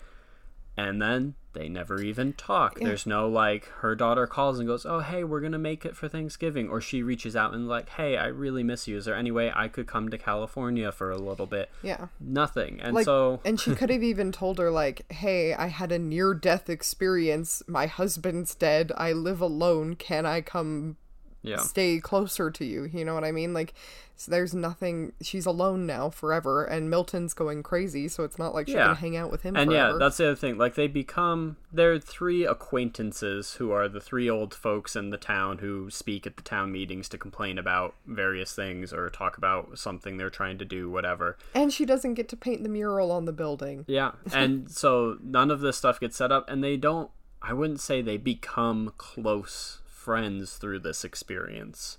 and 0.77 1.01
then 1.01 1.35
they 1.53 1.69
never 1.69 2.01
even 2.01 2.33
talk 2.33 2.79
there's 2.79 3.07
no 3.07 3.29
like 3.29 3.67
her 3.81 3.97
daughter 3.97 4.27
calls 4.27 4.59
and 4.61 4.69
goes 4.69 4.87
oh 4.87 5.01
hey 5.01 5.25
we're 5.25 5.41
gonna 5.41 5.59
make 5.59 5.85
it 5.85 5.97
for 5.97 6.09
thanksgiving 6.09 6.69
or 6.69 6.81
she 6.81 7.03
reaches 7.03 7.35
out 7.35 7.53
and 7.53 7.69
like 7.69 7.89
hey 7.91 8.17
i 8.17 8.27
really 8.27 8.63
miss 8.63 8.87
you 8.87 8.97
is 8.97 9.05
there 9.05 9.17
any 9.17 9.33
way 9.33 9.53
i 9.55 9.67
could 9.67 9.87
come 9.87 10.09
to 10.09 10.17
california 10.17 10.93
for 10.93 11.11
a 11.11 11.19
little 11.19 11.47
bit 11.47 11.69
yeah. 11.83 12.07
nothing 12.21 12.81
and 12.81 12.95
Like, 12.95 13.05
so 13.05 13.41
and 13.45 13.59
she 13.59 13.75
could 13.75 13.91
have 13.91 14.03
even 14.11 14.31
told 14.33 14.59
her 14.59 14.71
like, 14.71 15.11
"Hey, 15.13 15.53
I 15.55 15.67
had 15.67 15.91
a 15.93 15.99
near-death 15.99 16.71
experience. 16.71 17.63
My 17.67 17.87
husband's 17.87 18.55
dead. 18.55 18.93
I 18.97 19.13
live 19.13 19.41
alone. 19.41 19.97
Can 19.97 20.27
I 20.27 20.41
come 20.41 20.97
yeah 21.43 21.59
stay 21.59 22.01
closer 22.01 22.51
to 22.51 22.65
you. 22.65 22.85
You 22.93 23.05
know 23.05 23.15
what 23.15 23.25
I 23.25 23.33
mean? 23.33 23.53
Like, 23.55 23.75
so 24.17 24.31
there's 24.31 24.53
nothing. 24.53 25.13
She's 25.23 25.47
alone 25.47 25.87
now 25.87 26.11
forever, 26.11 26.65
and 26.65 26.91
Milton's 26.91 27.33
going 27.33 27.63
crazy, 27.63 28.07
so 28.09 28.23
it's 28.25 28.39
not 28.39 28.55
like 28.55 28.67
she 28.67 28.75
Yeah. 28.75 28.89
can 28.89 28.97
hang 28.97 29.17
out 29.17 29.31
with 29.31 29.43
him 29.43 29.57
and 29.57 29.71
forever. 29.71 29.93
yeah 29.93 29.99
that's 29.99 30.19
the 30.19 30.27
other 30.27 30.37
thing 30.37 30.59
like 30.59 30.75
they 30.75 30.87
become 30.89 31.57
they're 31.73 31.99
three 31.99 32.45
acquaintances 32.45 33.55
who 33.55 33.71
are 33.73 33.89
the 33.89 34.01
three 34.01 34.29
old 34.29 34.55
folks 34.55 34.97
in 34.97 35.11
the 35.11 35.17
town 35.17 35.59
who 35.59 35.91
speak 35.91 36.27
at 36.27 36.37
the 36.37 36.43
town 36.43 36.73
meetings 36.73 37.09
to 37.09 37.19
complain 37.19 37.59
about 37.59 37.95
various 38.07 38.55
things 38.55 38.93
or 38.93 39.09
talk 39.11 39.37
about 39.37 39.79
something 39.79 40.17
they're 40.17 40.31
trying 40.31 40.59
to 40.59 40.65
do 40.65 40.91
whatever 40.91 41.37
and 41.55 41.73
she 41.73 41.85
doesn't 41.85 42.15
get 42.15 42.29
to 42.29 42.37
paint 42.37 42.63
the 42.63 42.69
mural 42.69 43.11
on 43.13 43.25
the 43.25 43.33
building. 43.33 43.85
yeah 43.89 44.13
and 44.33 44.71
so 44.83 45.17
none 45.23 45.51
of 45.51 45.61
this 45.61 45.77
stuff 45.77 45.99
gets 46.01 46.17
set 46.17 46.33
up 46.33 46.49
and 46.49 46.63
they 46.65 46.77
don't 46.77 47.11
i 47.43 47.53
wouldn't 47.53 47.81
say 47.81 48.01
they 48.03 48.17
become 48.17 48.93
close 48.99 49.81
friends 50.05 50.57
through 50.57 50.79
this 50.79 51.05
experience 51.05 51.99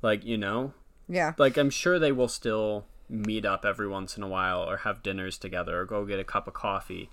like 0.00 0.24
you 0.24 0.38
know 0.38 0.72
Yeah. 1.08 1.32
like 1.38 1.56
i'm 1.56 1.70
sure 1.70 1.98
they 1.98 2.12
will 2.12 2.28
still 2.28 2.86
meet 3.08 3.44
up 3.44 3.64
every 3.64 3.88
once 3.88 4.16
in 4.16 4.22
a 4.22 4.28
while 4.28 4.60
or 4.68 4.78
have 4.78 5.02
dinners 5.02 5.36
together 5.38 5.80
or 5.80 5.84
go 5.84 6.04
get 6.04 6.20
a 6.20 6.24
cup 6.24 6.46
of 6.46 6.54
coffee 6.54 7.10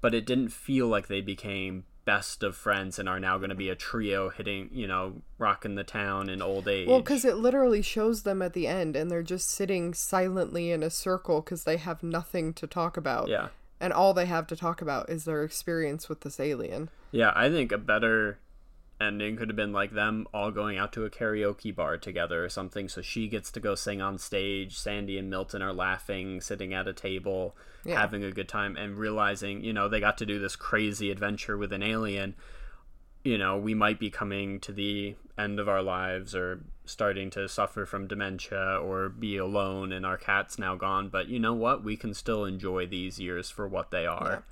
but 0.00 0.12
it 0.14 0.26
didn't 0.26 0.50
feel 0.50 0.88
like 0.88 1.06
they 1.06 1.20
became 1.20 1.84
best 2.04 2.42
of 2.42 2.54
friends 2.54 2.98
and 2.98 3.08
are 3.08 3.18
now 3.20 3.38
going 3.38 3.48
to 3.48 3.54
be 3.54 3.68
a 3.70 3.74
trio 3.74 4.28
hitting 4.28 4.68
you 4.72 4.86
know 4.88 5.22
rocking 5.38 5.76
the 5.76 5.84
town 5.84 6.28
in 6.28 6.42
old 6.42 6.66
age 6.68 6.86
Well, 6.88 6.98
because 7.00 7.24
it 7.24 7.36
literally 7.36 7.80
shows 7.80 8.24
them 8.24 8.42
at 8.42 8.52
the 8.52 8.66
end, 8.66 8.94
and 8.94 9.10
they're 9.10 9.22
just 9.22 9.48
sitting 9.48 9.94
silently 9.94 10.70
in 10.70 10.82
a 10.82 10.90
circle 10.90 11.40
because 11.40 11.64
they 11.64 11.78
have 11.78 12.02
nothing 12.02 12.52
to 12.54 12.66
talk 12.66 12.98
about. 12.98 13.28
yeah 13.28 13.48
And 13.80 13.90
all 13.90 14.12
they 14.12 14.26
have 14.26 14.46
to 14.48 14.56
talk 14.56 14.82
about 14.82 15.08
is 15.08 15.24
their 15.24 15.42
experience 15.44 16.08
with 16.10 16.20
this 16.20 16.38
alien. 16.38 16.90
yeah 17.10 17.32
i 17.34 17.48
think 17.48 17.72
a 17.72 17.78
better 17.78 18.38
ending 19.04 19.36
could 19.36 19.48
have 19.48 19.56
been 19.56 19.72
like 19.72 19.92
them 19.92 20.26
all 20.34 20.50
going 20.50 20.76
out 20.78 20.92
to 20.94 21.04
a 21.04 21.10
karaoke 21.10 21.72
bar 21.74 21.96
together 21.98 22.44
or 22.44 22.48
something. 22.48 22.88
So 22.88 23.00
she 23.02 23.28
gets 23.28 23.52
to 23.52 23.60
go 23.60 23.74
sing 23.76 24.02
on 24.02 24.18
stage. 24.18 24.76
Sandy 24.76 25.16
and 25.18 25.30
milton 25.30 25.62
are 25.62 25.72
laughing 25.72 26.40
sitting 26.40 26.74
at 26.74 26.88
a 26.88 26.92
table 26.92 27.54
Yeah. 27.84 28.00
having 28.00 28.24
a 28.24 28.32
good 28.32 28.48
time 28.48 28.76
and 28.76 28.96
realizing 28.98 29.62
you 29.62 29.72
know 29.72 29.88
they 29.88 30.00
got 30.00 30.18
to 30.18 30.26
do 30.26 30.38
this 30.40 30.56
crazy 30.56 31.10
adventure 31.12 31.56
with 31.56 31.72
an 31.72 31.82
alien. 31.82 32.34
You 33.22 33.38
know 33.38 33.56
we 33.58 33.74
might 33.74 33.98
be 34.00 34.10
coming 34.10 34.58
to 34.60 34.72
the 34.72 35.14
end 35.38 35.58
of 35.60 35.68
our 35.68 35.82
lives 35.82 36.34
or 36.34 36.60
starting 36.86 37.30
to 37.30 37.48
suffer 37.48 37.86
from 37.86 38.06
dementia 38.06 38.78
or 38.82 39.08
be 39.08 39.36
alone 39.36 39.90
and 39.92 40.04
our 40.04 40.16
cat's 40.18 40.58
now 40.58 40.74
gone. 40.76 41.08
But 41.08 41.28
you 41.28 41.38
know 41.38 41.54
what? 41.54 41.82
We 41.84 41.96
can 41.96 42.12
still 42.14 42.44
enjoy 42.44 42.86
these 42.86 43.18
years 43.18 43.50
for 43.50 43.66
what 43.66 43.90
they 43.90 44.06
are. 44.06 44.44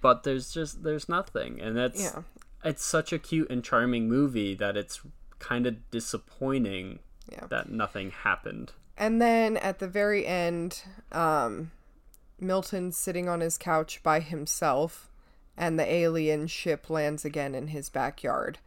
But 0.00 0.22
there's 0.24 0.52
just 0.52 0.82
there's 0.82 1.08
nothing. 1.08 1.60
And 1.60 1.76
that's 1.76 2.02
Yeah. 2.02 2.22
It's 2.64 2.84
such 2.84 3.12
a 3.12 3.18
cute 3.18 3.50
and 3.50 3.64
charming 3.64 4.08
movie 4.08 4.54
that 4.54 4.76
it's 4.76 5.00
kind 5.38 5.66
of 5.66 5.90
disappointing 5.90 7.00
Yeah. 7.30 7.46
that 7.48 7.70
nothing 7.70 8.10
happened 8.10 8.72
And 8.96 9.20
then 9.20 9.56
at 9.56 9.78
the 9.78 9.88
very 9.88 10.26
end, 10.26 10.82
um, 11.10 11.70
Milton's 12.38 12.96
sitting 12.96 13.28
on 13.28 13.40
his 13.40 13.56
couch 13.58 14.02
by 14.02 14.20
himself, 14.20 15.10
and 15.56 15.78
the 15.78 15.90
alien 15.92 16.46
ship 16.46 16.88
lands 16.90 17.24
again 17.24 17.54
in 17.54 17.68
his 17.68 17.88
backyard, 17.88 18.58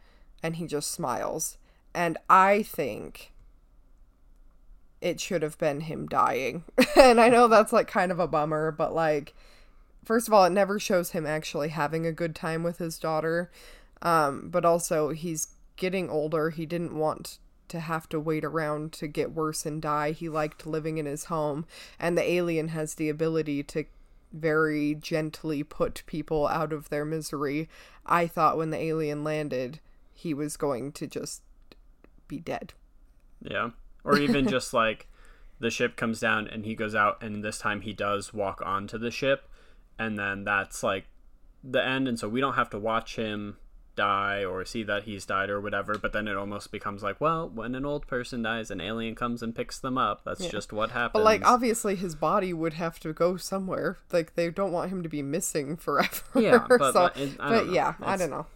and 0.42 0.56
he 0.56 0.66
just 0.66 0.90
smiles. 0.90 1.58
And 1.94 2.18
I 2.28 2.62
think 2.62 3.32
it 5.00 5.20
should 5.20 5.42
have 5.42 5.58
been 5.58 5.80
him 5.82 6.06
dying. 6.06 6.64
and 6.96 7.20
I 7.20 7.28
know 7.28 7.48
that's 7.48 7.72
like 7.72 7.86
kind 7.88 8.10
of 8.10 8.18
a 8.18 8.26
bummer, 8.28 8.70
but 8.72 8.94
like, 8.94 9.34
first 10.04 10.26
of 10.26 10.34
all, 10.34 10.44
it 10.44 10.50
never 10.50 10.78
shows 10.78 11.10
him 11.10 11.26
actually 11.26 11.68
having 11.68 12.06
a 12.06 12.12
good 12.12 12.34
time 12.34 12.62
with 12.62 12.78
his 12.78 12.98
daughter. 12.98 13.50
Um, 14.02 14.48
but 14.50 14.64
also, 14.64 15.10
he's 15.10 15.48
getting 15.76 16.10
older. 16.10 16.50
He 16.50 16.66
didn't 16.66 16.96
want 16.96 17.38
to 17.68 17.80
have 17.80 18.08
to 18.10 18.20
wait 18.20 18.44
around 18.44 18.92
to 18.92 19.08
get 19.08 19.32
worse 19.32 19.66
and 19.66 19.82
die. 19.82 20.12
He 20.12 20.28
liked 20.28 20.66
living 20.66 20.98
in 20.98 21.06
his 21.06 21.24
home, 21.24 21.66
and 21.98 22.16
the 22.16 22.30
alien 22.30 22.68
has 22.68 22.94
the 22.94 23.08
ability 23.08 23.62
to 23.64 23.84
very 24.32 24.94
gently 24.94 25.62
put 25.62 26.02
people 26.06 26.46
out 26.46 26.72
of 26.72 26.88
their 26.88 27.04
misery. 27.04 27.68
I 28.04 28.26
thought 28.26 28.58
when 28.58 28.70
the 28.70 28.80
alien 28.80 29.24
landed, 29.24 29.80
he 30.12 30.34
was 30.34 30.56
going 30.56 30.92
to 30.92 31.06
just 31.06 31.42
be 32.28 32.38
dead. 32.38 32.72
Yeah. 33.40 33.70
Or 34.04 34.18
even 34.18 34.48
just 34.48 34.74
like 34.74 35.08
the 35.58 35.70
ship 35.70 35.96
comes 35.96 36.20
down 36.20 36.48
and 36.48 36.64
he 36.64 36.74
goes 36.74 36.94
out 36.94 37.22
and 37.22 37.42
this 37.42 37.58
time 37.58 37.80
he 37.80 37.92
does 37.92 38.34
walk 38.34 38.60
onto 38.64 38.98
the 38.98 39.10
ship 39.10 39.48
and 39.98 40.18
then 40.18 40.44
that's 40.44 40.82
like 40.82 41.06
the 41.64 41.84
end 41.84 42.06
and 42.06 42.18
so 42.18 42.28
we 42.28 42.40
don't 42.40 42.54
have 42.54 42.70
to 42.70 42.78
watch 42.78 43.16
him 43.16 43.56
die 43.96 44.44
or 44.44 44.64
see 44.64 44.82
that 44.82 45.04
he's 45.04 45.24
died 45.26 45.48
or 45.50 45.60
whatever 45.60 45.96
but 45.98 46.12
then 46.12 46.28
it 46.28 46.36
almost 46.36 46.70
becomes 46.70 47.02
like 47.02 47.20
well 47.20 47.48
when 47.48 47.74
an 47.74 47.84
old 47.84 48.06
person 48.06 48.42
dies 48.42 48.70
an 48.70 48.80
alien 48.80 49.14
comes 49.14 49.42
and 49.42 49.54
picks 49.56 49.78
them 49.78 49.96
up 49.98 50.22
that's 50.24 50.46
just 50.46 50.72
what 50.72 50.90
happens 50.90 51.14
But 51.14 51.24
like 51.24 51.44
obviously 51.46 51.96
his 51.96 52.14
body 52.14 52.52
would 52.52 52.74
have 52.74 53.00
to 53.00 53.12
go 53.12 53.36
somewhere. 53.36 53.98
Like 54.12 54.34
they 54.34 54.50
don't 54.50 54.72
want 54.72 54.90
him 54.90 55.02
to 55.02 55.08
be 55.08 55.22
missing 55.22 55.76
forever. 55.86 56.22
Yeah, 56.34 56.66
but, 56.68 56.78
so, 56.92 57.02
like, 57.04 57.16
it- 57.16 57.36
I 57.40 57.50
don't 57.50 57.66
know. 57.68 57.72
yeah, 57.72 57.94
I 58.02 58.16
don't 58.16 58.30
know. 58.30 58.46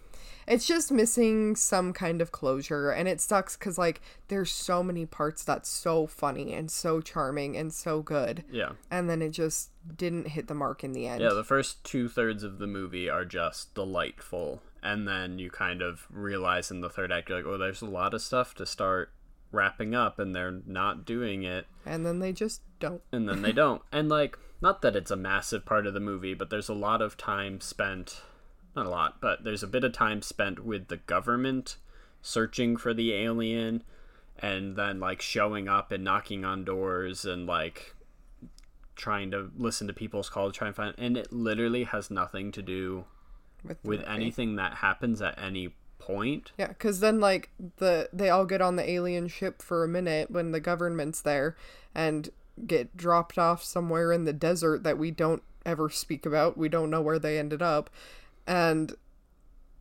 It's 0.47 0.67
just 0.67 0.91
missing 0.91 1.55
some 1.55 1.93
kind 1.93 2.21
of 2.21 2.33
closure, 2.33 2.91
and 2.91 3.07
it 3.07 3.21
sucks 3.21 3.57
because 3.57 3.79
like 3.79 4.01
there's 4.29 4.51
so 4.51 4.83
many 4.83 5.07
parts 5.07 5.45
that's 5.45 5.69
so 5.69 6.07
funny 6.09 6.53
and 6.53 6.71
so 6.71 7.01
charming 7.01 7.57
and 7.57 7.73
so 7.73 8.03
good, 8.03 8.43
yeah 8.51 8.71
and 8.91 9.09
then 9.09 9.23
it 9.23 9.31
just 9.31 9.71
didn't 9.97 10.29
hit 10.29 10.49
the 10.49 10.55
mark 10.55 10.83
in 10.83 10.93
the 10.93 11.07
end. 11.07 11.21
yeah 11.23 11.33
the 11.33 11.45
first 11.45 11.85
two-thirds 11.85 12.43
of 12.43 12.59
the 12.59 12.67
movie 12.67 13.09
are 13.09 13.25
just 13.25 13.75
delightful 13.75 14.61
and 14.83 15.07
then 15.07 15.39
you 15.39 15.51
kind 15.51 15.83
of 15.83 16.07
realize 16.11 16.71
in 16.71 16.81
the 16.81 16.91
third 16.91 17.13
act 17.13 17.29
you're 17.29 17.39
like 17.39 17.47
oh 17.47 17.59
there's 17.59 17.83
a 17.83 17.87
lot 17.87 18.15
of 18.15 18.23
stuff 18.23 18.55
to 18.55 18.65
start 18.65 19.13
wrapping 19.53 19.95
up 19.95 20.19
and 20.19 20.35
they're 20.35 20.61
not 20.67 21.05
doing 21.05 21.43
it 21.43 21.67
And 21.85 22.07
then 22.07 22.21
they 22.21 22.33
just 22.33 22.63
don't. 22.79 23.03
and 23.13 23.29
then 23.29 23.43
they 23.43 23.53
don't. 23.53 23.83
And 23.91 24.09
like, 24.09 24.39
not 24.61 24.81
that 24.83 24.95
it's 24.95 25.11
a 25.11 25.17
massive 25.17 25.65
part 25.67 25.87
of 25.87 25.95
the 25.95 26.01
movie, 26.01 26.35
but 26.35 26.51
there's 26.51 26.69
a 26.69 26.75
lot 26.75 27.03
of 27.03 27.17
time 27.17 27.61
spent, 27.61 28.23
not 28.77 28.87
a 28.87 28.91
lot, 28.91 29.21
but 29.21 29.43
there's 29.43 29.63
a 29.63 29.67
bit 29.67 29.83
of 29.85 29.93
time 29.93 30.23
spent 30.23 30.65
with 30.65 30.87
the 30.89 30.99
government 30.99 31.77
searching 32.23 32.77
for 32.77 32.95
the 32.95 33.13
alien 33.13 33.83
and 34.39 34.77
then 34.77 35.01
like 35.01 35.21
showing 35.21 35.69
up 35.69 35.91
and 35.91 36.05
knocking 36.05 36.45
on 36.45 36.65
doors 36.65 37.25
and 37.25 37.47
like 37.47 37.95
trying 38.95 39.31
to 39.33 39.51
listen 39.57 39.87
to 39.89 39.93
people's 39.93 40.29
calls, 40.31 40.55
try 40.55 40.69
and 40.69 40.77
find, 40.77 40.95
and 40.97 41.17
it 41.17 41.33
literally 41.33 41.85
has 41.85 42.11
nothing 42.11 42.53
to 42.53 42.63
do 42.63 43.05
With, 43.65 43.79
with 43.85 44.09
anything 44.09 44.57
that 44.57 44.75
happens 44.75 45.21
at 45.23 45.39
any 45.41 45.75
point. 45.99 46.53
Yeah, 46.59 46.69
because 46.69 47.01
then 47.01 47.21
like 47.21 47.51
the 47.77 48.09
they 48.13 48.31
all 48.31 48.47
get 48.47 48.61
on 48.61 48.77
the 48.77 48.89
alien 48.89 49.29
ship 49.29 49.63
for 49.63 49.85
a 49.85 49.89
minute 49.89 50.31
when 50.31 50.53
the 50.53 50.61
government's 50.61 51.21
there, 51.21 51.57
and 51.95 52.31
get 52.67 52.97
dropped 52.97 53.39
off 53.39 53.63
somewhere 53.63 54.13
in 54.13 54.25
the 54.25 54.33
desert 54.33 54.83
that 54.83 54.99
we 54.99 55.11
don't 55.11 55.43
ever 55.65 55.89
speak 55.91 56.25
about. 56.27 56.57
We 56.57 56.69
don't 56.69 56.91
know 56.91 57.03
where 57.03 57.19
they 57.19 57.39
ended 57.39 57.63
up, 57.63 57.91
and 58.47 58.95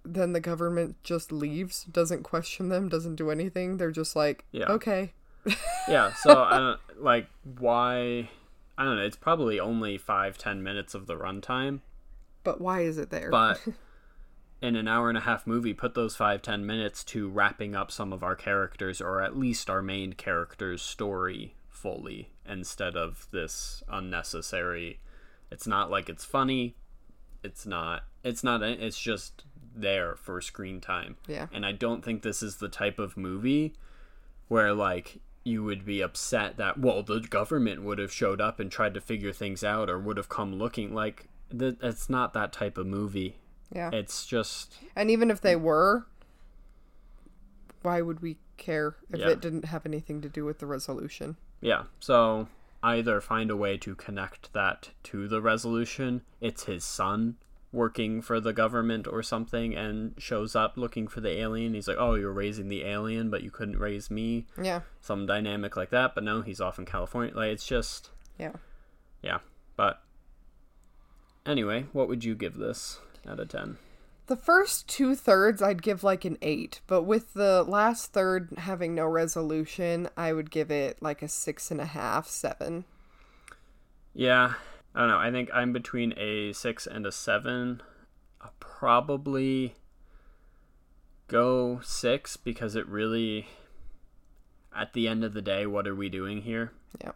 then 0.05 0.33
the 0.33 0.39
government 0.39 0.95
just 1.03 1.31
leaves, 1.31 1.83
doesn't 1.83 2.23
question 2.23 2.69
them, 2.69 2.89
doesn't 2.89 3.15
do 3.15 3.29
anything. 3.31 3.77
They're 3.77 3.91
just 3.91 4.15
like, 4.15 4.45
Yeah. 4.51 4.65
okay, 4.65 5.13
yeah 5.87 6.13
so 6.13 6.43
i 6.43 6.49
don't 6.57 6.73
uh, 6.73 6.77
like 6.99 7.27
why 7.57 8.29
i 8.77 8.83
don't 8.83 8.95
know 8.97 9.05
it's 9.05 9.15
probably 9.15 9.59
only 9.59 9.97
five 9.97 10.37
ten 10.37 10.61
minutes 10.61 10.93
of 10.93 11.07
the 11.07 11.15
runtime 11.15 11.79
but 12.51 12.61
why 12.61 12.81
is 12.81 12.97
it 12.97 13.09
there? 13.09 13.29
but 13.29 13.59
in 14.61 14.75
an 14.75 14.87
hour 14.87 15.07
and 15.09 15.17
a 15.17 15.21
half 15.21 15.45
movie 15.47 15.73
put 15.73 15.93
those 15.93 16.15
five 16.15 16.41
ten 16.41 16.65
minutes 16.65 17.03
to 17.03 17.29
wrapping 17.29 17.75
up 17.75 17.91
some 17.91 18.11
of 18.11 18.23
our 18.23 18.35
characters 18.35 18.99
or 19.01 19.21
at 19.21 19.37
least 19.37 19.69
our 19.69 19.81
main 19.81 20.13
character's 20.13 20.81
story 20.81 21.55
fully 21.69 22.29
instead 22.47 22.95
of 22.97 23.27
this 23.31 23.83
unnecessary 23.87 24.99
it's 25.51 25.65
not 25.67 25.89
like 25.89 26.09
it's 26.09 26.25
funny 26.25 26.75
it's 27.43 27.65
not 27.65 28.03
it's 28.23 28.43
not 28.43 28.61
it's 28.61 28.99
just 28.99 29.43
there 29.75 30.15
for 30.15 30.41
screen 30.41 30.81
time 30.81 31.15
Yeah. 31.27 31.47
and 31.53 31.65
i 31.65 31.71
don't 31.71 32.03
think 32.03 32.21
this 32.21 32.43
is 32.43 32.57
the 32.57 32.67
type 32.67 32.99
of 32.99 33.15
movie 33.15 33.73
where 34.49 34.73
like 34.73 35.19
you 35.45 35.63
would 35.63 35.85
be 35.85 36.01
upset 36.01 36.57
that 36.57 36.77
well 36.79 37.01
the 37.01 37.21
government 37.21 37.81
would 37.83 37.97
have 37.97 38.11
showed 38.11 38.41
up 38.41 38.59
and 38.59 38.69
tried 38.69 38.93
to 38.95 38.99
figure 38.99 39.31
things 39.31 39.63
out 39.63 39.89
or 39.89 39.97
would 39.97 40.17
have 40.17 40.27
come 40.27 40.53
looking 40.55 40.93
like 40.93 41.29
th- 41.57 41.77
it's 41.81 42.09
not 42.09 42.33
that 42.33 42.51
type 42.53 42.77
of 42.77 42.85
movie 42.87 43.37
yeah, 43.73 43.89
it's 43.93 44.25
just 44.25 44.73
and 44.95 45.11
even 45.11 45.29
if 45.29 45.41
they 45.41 45.55
were, 45.55 46.07
why 47.81 48.01
would 48.01 48.21
we 48.21 48.37
care 48.57 48.95
if 49.11 49.19
Yeah. 49.19 49.29
it 49.29 49.41
didn't 49.41 49.65
have 49.65 49.85
anything 49.85 50.21
to 50.21 50.29
do 50.29 50.45
with 50.45 50.59
the 50.59 50.65
resolution? 50.65 51.37
yeah 51.61 51.83
so 51.99 52.47
either 52.83 53.19
find 53.19 53.51
a 53.51 53.55
way 53.57 53.77
to 53.77 53.93
connect 53.95 54.53
that 54.53 54.89
to 55.03 55.27
the 55.27 55.41
resolution 55.41 56.21
it's 56.39 56.63
his 56.63 56.83
son 56.85 57.35
working 57.73 58.21
for 58.21 58.39
the 58.39 58.53
government 58.53 59.05
or 59.05 59.21
something 59.21 59.75
and 59.75 60.13
shows 60.17 60.55
up 60.55 60.77
looking 60.77 61.05
for 61.07 61.19
the 61.21 61.29
alien 61.37 61.73
he's 61.73 61.87
like 61.89 61.97
oh 61.99 62.13
you're 62.15 62.31
raising 62.31 62.69
the 62.69 62.83
alien 62.85 63.29
but 63.29 63.43
you 63.43 63.51
couldn't 63.51 63.77
raise 63.77 64.09
me 64.09 64.47
Yeah, 64.59 64.81
some 65.01 65.25
dynamic 65.25 65.75
like 65.75 65.89
that 65.89 66.15
but 66.15 66.23
no 66.23 66.41
he's 66.41 66.61
off 66.61 66.79
in 66.79 66.85
california 66.85 67.35
like 67.35 67.51
it's 67.51 67.65
just 67.67 68.09
yeah. 68.39 68.53
yeah 69.21 69.39
but 69.75 70.01
anyway 71.49 71.85
what 71.91 72.07
would 72.07 72.23
you 72.23 72.35
give 72.35 72.55
this 72.57 72.99
out 73.27 73.39
of 73.39 73.49
10 73.49 73.77
The 74.27 74.35
first 74.35 74.87
two 74.87 75.15
thirds 75.15 75.61
I'd 75.61 75.81
give 75.81 76.03
like 76.03 76.23
an 76.23 76.37
eight, 76.41 76.81
but 76.85 77.03
with 77.03 77.33
the 77.33 77.63
last 77.63 78.13
third 78.13 78.49
having 78.59 78.93
no 78.93 79.05
resolution, 79.07 80.07
I 80.15 80.33
would 80.33 80.51
give 80.51 80.69
it 80.69 81.01
like 81.01 81.23
a 81.23 81.27
six 81.27 81.71
and 81.71 81.81
a 81.81 81.85
half, 81.85 82.27
seven. 82.27 82.85
Yeah, 84.13 84.53
I 84.93 84.99
don't 84.99 85.09
know. 85.09 85.17
I 85.17 85.31
think 85.31 85.49
I'm 85.53 85.73
between 85.73 86.13
a 86.17 86.53
six 86.53 86.85
and 86.85 87.05
a 87.05 87.11
seven. 87.11 87.81
I'll 88.39 88.53
probably 88.59 89.75
go 91.27 91.79
six 91.83 92.37
because 92.37 92.75
it 92.75 92.87
really, 92.87 93.47
at 94.75 94.93
the 94.93 95.07
end 95.07 95.23
of 95.23 95.33
the 95.33 95.41
day, 95.41 95.65
what 95.65 95.87
are 95.87 95.95
we 95.95 96.09
doing 96.09 96.41
here? 96.41 96.71
Yeah. 97.01 97.13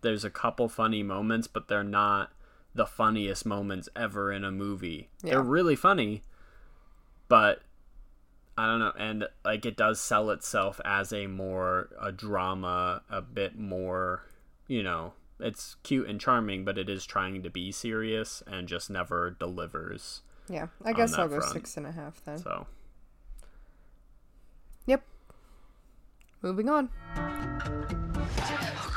There's 0.00 0.24
a 0.24 0.30
couple 0.30 0.68
funny 0.68 1.02
moments, 1.02 1.46
but 1.46 1.68
they're 1.68 1.82
not 1.84 2.32
the 2.74 2.86
funniest 2.86 3.46
moments 3.46 3.88
ever 3.94 4.32
in 4.32 4.44
a 4.44 4.50
movie. 4.50 5.08
They're 5.22 5.42
really 5.42 5.76
funny, 5.76 6.22
but 7.28 7.62
I 8.58 8.66
don't 8.66 8.80
know. 8.80 8.92
And 8.98 9.28
like 9.44 9.64
it 9.64 9.76
does 9.76 10.00
sell 10.00 10.30
itself 10.30 10.80
as 10.84 11.12
a 11.12 11.26
more 11.26 11.88
a 12.00 12.12
drama, 12.12 13.02
a 13.10 13.22
bit 13.22 13.58
more, 13.58 14.24
you 14.66 14.82
know, 14.82 15.12
it's 15.40 15.76
cute 15.82 16.08
and 16.08 16.20
charming, 16.20 16.64
but 16.64 16.78
it 16.78 16.88
is 16.88 17.04
trying 17.06 17.42
to 17.42 17.50
be 17.50 17.72
serious 17.72 18.42
and 18.46 18.68
just 18.68 18.90
never 18.90 19.30
delivers. 19.30 20.22
Yeah. 20.48 20.68
I 20.84 20.92
guess 20.92 21.14
I'll 21.14 21.28
go 21.28 21.38
front. 21.38 21.52
six 21.52 21.76
and 21.76 21.86
a 21.86 21.92
half 21.92 22.24
then. 22.24 22.38
So 22.38 22.66
Yep. 24.86 25.02
Moving 26.44 26.68
on. 26.68 26.90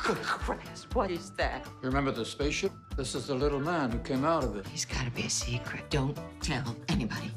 Good 0.04 0.18
Christ, 0.18 0.94
what 0.94 1.10
is 1.10 1.32
that? 1.38 1.66
You 1.82 1.88
remember 1.88 2.12
the 2.12 2.26
spaceship? 2.26 2.74
This 2.98 3.16
is 3.16 3.28
the 3.28 3.36
little 3.36 3.62
man 3.62 3.90
who 3.90 4.00
came 4.00 4.26
out 4.26 4.44
of 4.44 4.58
it. 4.58 4.68
He's 4.68 4.84
gotta 4.84 5.10
be 5.12 5.22
a 5.22 5.30
secret. 5.30 5.90
Don't 5.90 6.20
tell 6.42 6.76
anybody. 6.90 7.32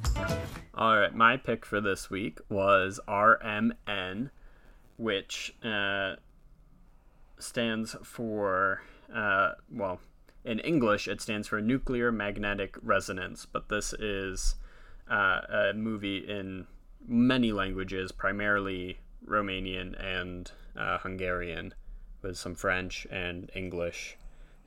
All 0.75 0.99
right, 0.99 1.15
my 1.15 1.37
pick 1.37 1.65
for 1.65 1.81
this 1.81 2.11
week 2.11 2.41
was 2.49 2.99
RMN, 3.07 4.31
which 4.97 5.55
uh, 5.63 6.17
stands 7.39 7.95
for, 8.03 8.83
uh, 9.15 9.53
well, 9.71 10.01
in 10.45 10.59
English, 10.59 11.07
it 11.07 11.21
stands 11.21 11.47
for 11.47 11.61
nuclear 11.61 12.11
magnetic 12.11 12.77
resonance, 12.83 13.47
but 13.47 13.69
this 13.69 13.93
is 13.93 14.57
uh, 15.09 15.43
a 15.49 15.73
movie 15.73 16.19
in 16.19 16.67
many 17.07 17.53
languages, 17.53 18.11
primarily 18.11 18.99
Romanian 19.27 19.95
and 20.03 20.51
uh, 20.77 20.99
Hungarian, 20.99 21.75
with 22.23 22.37
some 22.37 22.55
French 22.55 23.07
and 23.11 23.51
English 23.55 24.17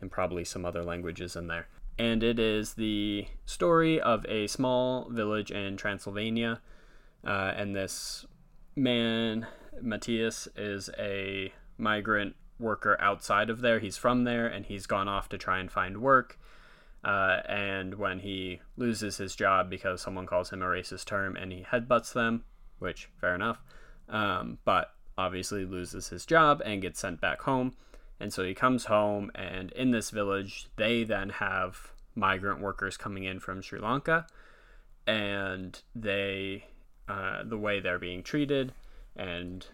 and 0.01 0.11
probably 0.11 0.43
some 0.43 0.65
other 0.65 0.83
languages 0.83 1.35
in 1.35 1.47
there. 1.47 1.67
And 1.97 2.23
it 2.23 2.39
is 2.39 2.73
the 2.73 3.27
story 3.45 4.01
of 4.01 4.25
a 4.27 4.47
small 4.47 5.09
village 5.09 5.51
in 5.51 5.77
Transylvania. 5.77 6.61
Uh, 7.25 7.53
and 7.55 7.75
this 7.75 8.25
man, 8.75 9.47
Matthias, 9.81 10.47
is 10.55 10.89
a 10.97 11.53
migrant 11.77 12.35
worker 12.59 12.97
outside 12.99 13.49
of 13.49 13.61
there. 13.61 13.79
He's 13.79 13.97
from 13.97 14.23
there 14.23 14.47
and 14.47 14.65
he's 14.65 14.87
gone 14.87 15.07
off 15.07 15.29
to 15.29 15.37
try 15.37 15.59
and 15.59 15.71
find 15.71 16.01
work. 16.01 16.39
Uh, 17.03 17.41
and 17.47 17.95
when 17.95 18.19
he 18.19 18.61
loses 18.77 19.17
his 19.17 19.35
job 19.35 19.69
because 19.69 20.01
someone 20.01 20.25
calls 20.25 20.51
him 20.51 20.61
a 20.61 20.65
racist 20.65 21.05
term 21.05 21.35
and 21.35 21.51
he 21.51 21.65
headbutts 21.69 22.13
them, 22.13 22.43
which 22.79 23.09
fair 23.19 23.35
enough, 23.35 23.61
um, 24.09 24.59
but 24.65 24.93
obviously 25.17 25.65
loses 25.65 26.09
his 26.09 26.25
job 26.25 26.61
and 26.65 26.81
gets 26.81 26.99
sent 26.99 27.21
back 27.21 27.41
home. 27.41 27.73
And 28.19 28.31
so 28.31 28.43
he 28.43 28.53
comes 28.53 28.85
home, 28.85 29.31
and 29.35 29.71
in 29.71 29.91
this 29.91 30.09
village, 30.09 30.67
they 30.75 31.03
then 31.03 31.29
have 31.29 31.91
migrant 32.15 32.61
workers 32.61 32.95
coming 32.95 33.23
in 33.23 33.39
from 33.39 33.61
Sri 33.61 33.79
Lanka, 33.79 34.27
and 35.05 35.81
they, 35.95 36.65
uh, 37.09 37.43
the 37.43 37.57
way 37.57 37.79
they're 37.79 37.99
being 37.99 38.23
treated, 38.23 38.73
and 39.15 39.65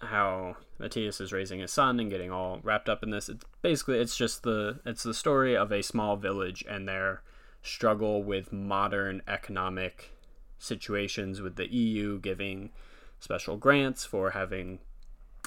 how 0.00 0.56
Matthias 0.78 1.20
is 1.20 1.32
raising 1.32 1.60
his 1.60 1.72
son 1.72 2.00
and 2.00 2.10
getting 2.10 2.30
all 2.30 2.60
wrapped 2.62 2.88
up 2.88 3.02
in 3.02 3.10
this. 3.10 3.28
It's 3.28 3.44
basically 3.62 3.98
it's 4.00 4.16
just 4.16 4.42
the 4.42 4.80
it's 4.84 5.02
the 5.02 5.14
story 5.14 5.56
of 5.56 5.72
a 5.72 5.82
small 5.82 6.16
village 6.16 6.64
and 6.68 6.88
their 6.88 7.22
struggle 7.62 8.22
with 8.22 8.52
modern 8.52 9.22
economic 9.26 10.10
situations 10.58 11.40
with 11.40 11.56
the 11.56 11.72
EU 11.72 12.20
giving 12.20 12.70
special 13.24 13.56
grants 13.56 14.04
for 14.04 14.30
having 14.30 14.78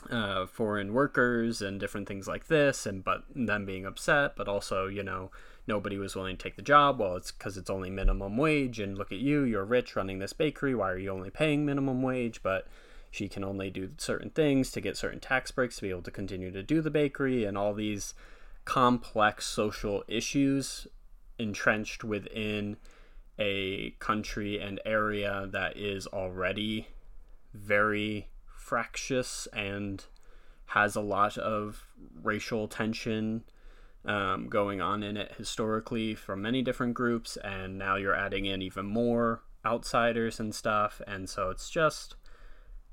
uh, 0.09 0.45
foreign 0.45 0.93
workers 0.93 1.61
and 1.61 1.79
different 1.79 2.07
things 2.07 2.27
like 2.27 2.47
this, 2.47 2.85
and 2.85 3.03
but 3.03 3.23
them 3.33 3.65
being 3.65 3.85
upset, 3.85 4.35
but 4.35 4.47
also 4.47 4.87
you 4.87 5.03
know 5.03 5.31
nobody 5.67 5.97
was 5.97 6.15
willing 6.15 6.35
to 6.35 6.43
take 6.43 6.55
the 6.55 6.61
job. 6.61 6.99
Well, 6.99 7.15
it's 7.15 7.31
because 7.31 7.55
it's 7.57 7.69
only 7.69 7.89
minimum 7.89 8.35
wage, 8.35 8.79
and 8.79 8.97
look 8.97 9.11
at 9.11 9.19
you, 9.19 9.43
you're 9.43 9.63
rich 9.63 9.95
running 9.95 10.19
this 10.19 10.33
bakery. 10.33 10.75
Why 10.75 10.91
are 10.91 10.97
you 10.97 11.11
only 11.11 11.29
paying 11.29 11.65
minimum 11.65 12.01
wage? 12.01 12.41
But 12.43 12.67
she 13.11 13.29
can 13.29 13.43
only 13.43 13.69
do 13.69 13.91
certain 13.97 14.31
things 14.31 14.71
to 14.71 14.81
get 14.81 14.97
certain 14.97 15.19
tax 15.19 15.51
breaks 15.51 15.77
to 15.77 15.81
be 15.83 15.89
able 15.89 16.01
to 16.03 16.11
continue 16.11 16.51
to 16.51 16.63
do 16.63 16.81
the 16.81 16.91
bakery, 16.91 17.45
and 17.45 17.57
all 17.57 17.73
these 17.73 18.13
complex 18.65 19.45
social 19.45 20.03
issues 20.07 20.87
entrenched 21.39 22.03
within 22.03 22.77
a 23.39 23.91
country 23.99 24.59
and 24.59 24.81
area 24.83 25.47
that 25.51 25.77
is 25.77 26.07
already 26.07 26.87
very 27.53 28.29
fractious 28.45 29.47
and 29.53 30.05
has 30.67 30.95
a 30.95 31.01
lot 31.01 31.37
of 31.37 31.85
racial 32.21 32.67
tension 32.67 33.43
um, 34.05 34.47
going 34.47 34.81
on 34.81 35.03
in 35.03 35.17
it 35.17 35.33
historically 35.37 36.15
from 36.15 36.41
many 36.41 36.61
different 36.61 36.93
groups, 36.93 37.37
and 37.37 37.77
now 37.77 37.95
you're 37.95 38.15
adding 38.15 38.45
in 38.45 38.61
even 38.61 38.85
more 38.85 39.43
outsiders 39.65 40.39
and 40.39 40.55
stuff, 40.55 41.01
and 41.05 41.29
so 41.29 41.49
it's 41.49 41.69
just 41.69 42.15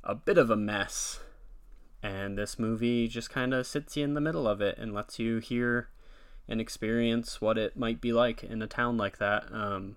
a 0.02 0.14
bit 0.14 0.38
of 0.38 0.50
a 0.50 0.56
mess. 0.56 1.20
And 2.02 2.36
this 2.36 2.58
movie 2.58 3.08
just 3.08 3.30
kind 3.30 3.54
of 3.54 3.66
sits 3.66 3.96
you 3.96 4.04
in 4.04 4.14
the 4.14 4.20
middle 4.20 4.46
of 4.46 4.60
it 4.60 4.76
and 4.76 4.92
lets 4.92 5.18
you 5.18 5.38
hear 5.38 5.88
and 6.46 6.60
experience 6.60 7.40
what 7.40 7.56
it 7.56 7.76
might 7.76 8.00
be 8.00 8.12
like 8.12 8.44
in 8.44 8.60
a 8.60 8.66
town 8.66 8.98
like 8.98 9.18
that. 9.18 9.44
Um, 9.50 9.96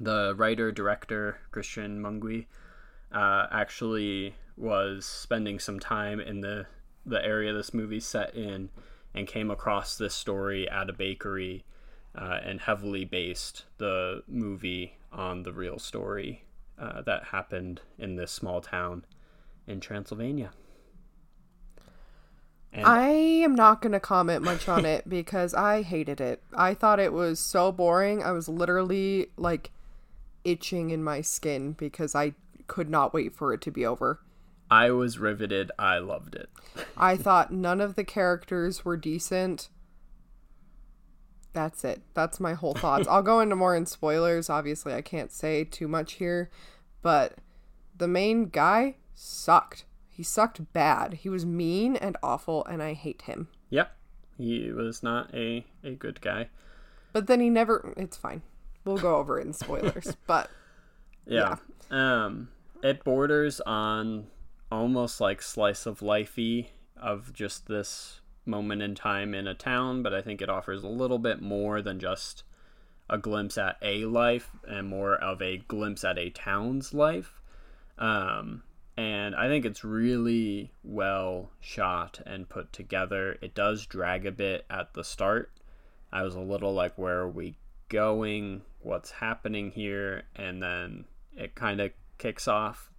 the 0.00 0.34
writer 0.36 0.72
director 0.72 1.38
Cristian 1.52 2.00
Mungiu 2.00 2.46
uh, 3.12 3.46
actually 3.50 4.34
was 4.56 5.04
spending 5.04 5.58
some 5.58 5.80
time 5.80 6.20
in 6.20 6.40
the 6.40 6.66
the 7.04 7.24
area 7.24 7.52
this 7.52 7.74
movie's 7.74 8.06
set 8.06 8.34
in 8.34 8.70
and 9.14 9.26
came 9.26 9.50
across 9.50 9.96
this 9.96 10.14
story 10.14 10.68
at 10.70 10.88
a 10.88 10.92
bakery 10.92 11.64
uh, 12.14 12.38
and 12.44 12.60
heavily 12.60 13.04
based 13.04 13.64
the 13.78 14.22
movie 14.28 14.96
on 15.12 15.42
the 15.42 15.52
real 15.52 15.78
story 15.78 16.44
uh, 16.78 17.02
that 17.02 17.24
happened 17.24 17.80
in 17.98 18.16
this 18.16 18.30
small 18.30 18.60
town 18.60 19.04
in 19.66 19.80
Transylvania. 19.80 20.50
And 22.72 22.86
I 22.86 23.08
am 23.08 23.54
not 23.54 23.82
going 23.82 23.92
to 23.92 24.00
comment 24.00 24.42
much 24.42 24.66
on 24.66 24.86
it 24.86 25.06
because 25.06 25.52
I 25.52 25.82
hated 25.82 26.20
it. 26.20 26.42
I 26.54 26.72
thought 26.72 26.98
it 26.98 27.12
was 27.12 27.38
so 27.38 27.70
boring. 27.70 28.22
I 28.22 28.32
was 28.32 28.48
literally 28.48 29.28
like 29.36 29.70
itching 30.44 30.90
in 30.90 31.04
my 31.04 31.20
skin 31.20 31.72
because 31.72 32.14
I 32.14 32.32
could 32.72 32.88
not 32.88 33.12
wait 33.12 33.34
for 33.34 33.52
it 33.52 33.60
to 33.60 33.70
be 33.70 33.84
over. 33.84 34.18
I 34.70 34.90
was 34.92 35.18
riveted. 35.18 35.70
I 35.78 35.98
loved 35.98 36.34
it. 36.34 36.48
I 36.96 37.18
thought 37.18 37.52
none 37.52 37.82
of 37.82 37.96
the 37.96 38.04
characters 38.04 38.82
were 38.82 38.96
decent. 38.96 39.68
That's 41.52 41.84
it. 41.84 42.00
That's 42.14 42.40
my 42.40 42.54
whole 42.54 42.72
thoughts. 42.72 43.06
I'll 43.06 43.22
go 43.22 43.40
into 43.40 43.56
more 43.56 43.76
in 43.76 43.84
spoilers. 43.84 44.48
Obviously, 44.48 44.94
I 44.94 45.02
can't 45.02 45.30
say 45.30 45.64
too 45.64 45.86
much 45.86 46.14
here, 46.14 46.50
but 47.02 47.34
the 47.94 48.08
main 48.08 48.46
guy 48.46 48.96
sucked. 49.14 49.84
He 50.08 50.22
sucked 50.22 50.72
bad. 50.72 51.12
He 51.12 51.28
was 51.28 51.44
mean 51.44 51.94
and 51.96 52.16
awful, 52.22 52.64
and 52.64 52.82
I 52.82 52.94
hate 52.94 53.22
him. 53.22 53.48
Yep. 53.68 53.94
He 54.38 54.72
was 54.72 55.02
not 55.02 55.34
a, 55.34 55.66
a 55.84 55.90
good 55.90 56.22
guy. 56.22 56.48
But 57.12 57.26
then 57.26 57.40
he 57.40 57.50
never. 57.50 57.92
It's 57.98 58.16
fine. 58.16 58.40
We'll 58.86 58.96
go 58.96 59.16
over 59.16 59.38
it 59.38 59.46
in 59.46 59.52
spoilers. 59.52 60.16
but. 60.26 60.50
Yeah. 61.26 61.56
yeah. 61.90 62.24
Um, 62.24 62.48
it 62.82 63.04
borders 63.04 63.60
on 63.60 64.26
almost 64.70 65.20
like 65.20 65.42
slice 65.42 65.86
of 65.86 66.00
lifey 66.00 66.68
of 66.96 67.32
just 67.32 67.66
this 67.66 68.20
moment 68.44 68.82
in 68.82 68.94
time 68.94 69.34
in 69.34 69.46
a 69.46 69.54
town, 69.54 70.02
but 70.02 70.12
I 70.12 70.22
think 70.22 70.42
it 70.42 70.48
offers 70.48 70.82
a 70.82 70.88
little 70.88 71.18
bit 71.18 71.40
more 71.40 71.82
than 71.82 72.00
just 72.00 72.44
a 73.08 73.18
glimpse 73.18 73.58
at 73.58 73.76
a 73.82 74.06
life 74.06 74.50
and 74.66 74.88
more 74.88 75.14
of 75.14 75.42
a 75.42 75.58
glimpse 75.58 76.04
at 76.04 76.18
a 76.18 76.30
town's 76.30 76.94
life. 76.94 77.40
Um, 77.98 78.62
and 78.96 79.34
I 79.34 79.48
think 79.48 79.64
it's 79.64 79.84
really 79.84 80.72
well 80.82 81.50
shot 81.60 82.20
and 82.26 82.48
put 82.48 82.72
together. 82.72 83.38
It 83.40 83.54
does 83.54 83.86
drag 83.86 84.26
a 84.26 84.32
bit 84.32 84.64
at 84.70 84.94
the 84.94 85.04
start. 85.04 85.52
I 86.12 86.22
was 86.22 86.34
a 86.34 86.40
little 86.40 86.74
like, 86.74 86.96
where 86.98 87.20
are 87.20 87.28
we 87.28 87.56
going? 87.88 88.62
What's 88.80 89.10
happening 89.10 89.70
here? 89.70 90.24
And 90.36 90.62
then 90.62 91.04
it 91.36 91.54
kind 91.54 91.80
of 91.80 91.92
kicks 92.18 92.48
off. 92.48 92.90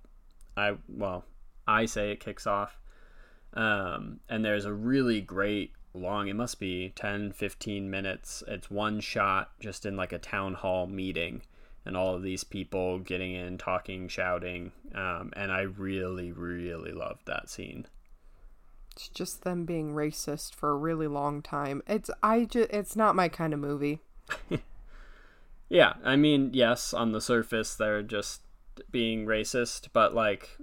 I, 0.56 0.76
well, 0.88 1.26
I 1.68 1.86
say 1.86 2.12
it 2.12 2.20
kicks 2.20 2.46
off. 2.48 2.78
Um, 3.54 4.20
and 4.30 4.44
there's 4.44 4.66
a 4.66 4.74
really 4.74 5.22
great 5.22 5.74
long, 5.94 6.28
it 6.28 6.36
must 6.36 6.60
be 6.60 6.92
10, 6.96 7.34
15 7.34 7.90
minutes. 7.90 8.44
It's 8.48 8.70
one 8.72 9.00
shot 9.00 9.52
just 9.60 9.86
in 9.86 9.96
like 9.96 10.12
a 10.12 10.20
town 10.20 10.56
hall 10.56 10.88
meeting 10.88 11.44
and 11.86 11.98
all 11.98 12.16
of 12.16 12.24
these 12.24 12.44
people 12.44 13.00
getting 13.00 13.34
in, 13.34 13.58
talking, 13.58 14.08
shouting. 14.08 14.72
Um, 14.96 15.32
and 15.36 15.52
I 15.52 15.62
really, 15.62 16.32
really 16.32 16.92
loved 16.92 17.26
that 17.26 17.50
scene. 17.50 17.88
It's 18.96 19.10
just 19.10 19.44
them 19.44 19.66
being 19.66 19.94
racist 19.94 20.54
for 20.54 20.70
a 20.70 20.78
really 20.78 21.08
long 21.08 21.42
time. 21.42 21.82
It's 21.88 22.12
I 22.22 22.46
just 22.46 22.70
it's 22.72 22.96
not 22.96 23.16
my 23.16 23.28
kind 23.28 23.54
of 23.54 23.60
movie. 23.60 24.02
yeah, 25.70 25.94
I 26.04 26.16
mean, 26.16 26.52
yes, 26.54 26.94
on 26.94 27.12
the 27.12 27.20
surface 27.20 27.74
they're 27.74 28.04
just 28.04 28.42
being 28.92 29.26
racist, 29.26 29.90
but 29.94 30.14
like 30.14 30.58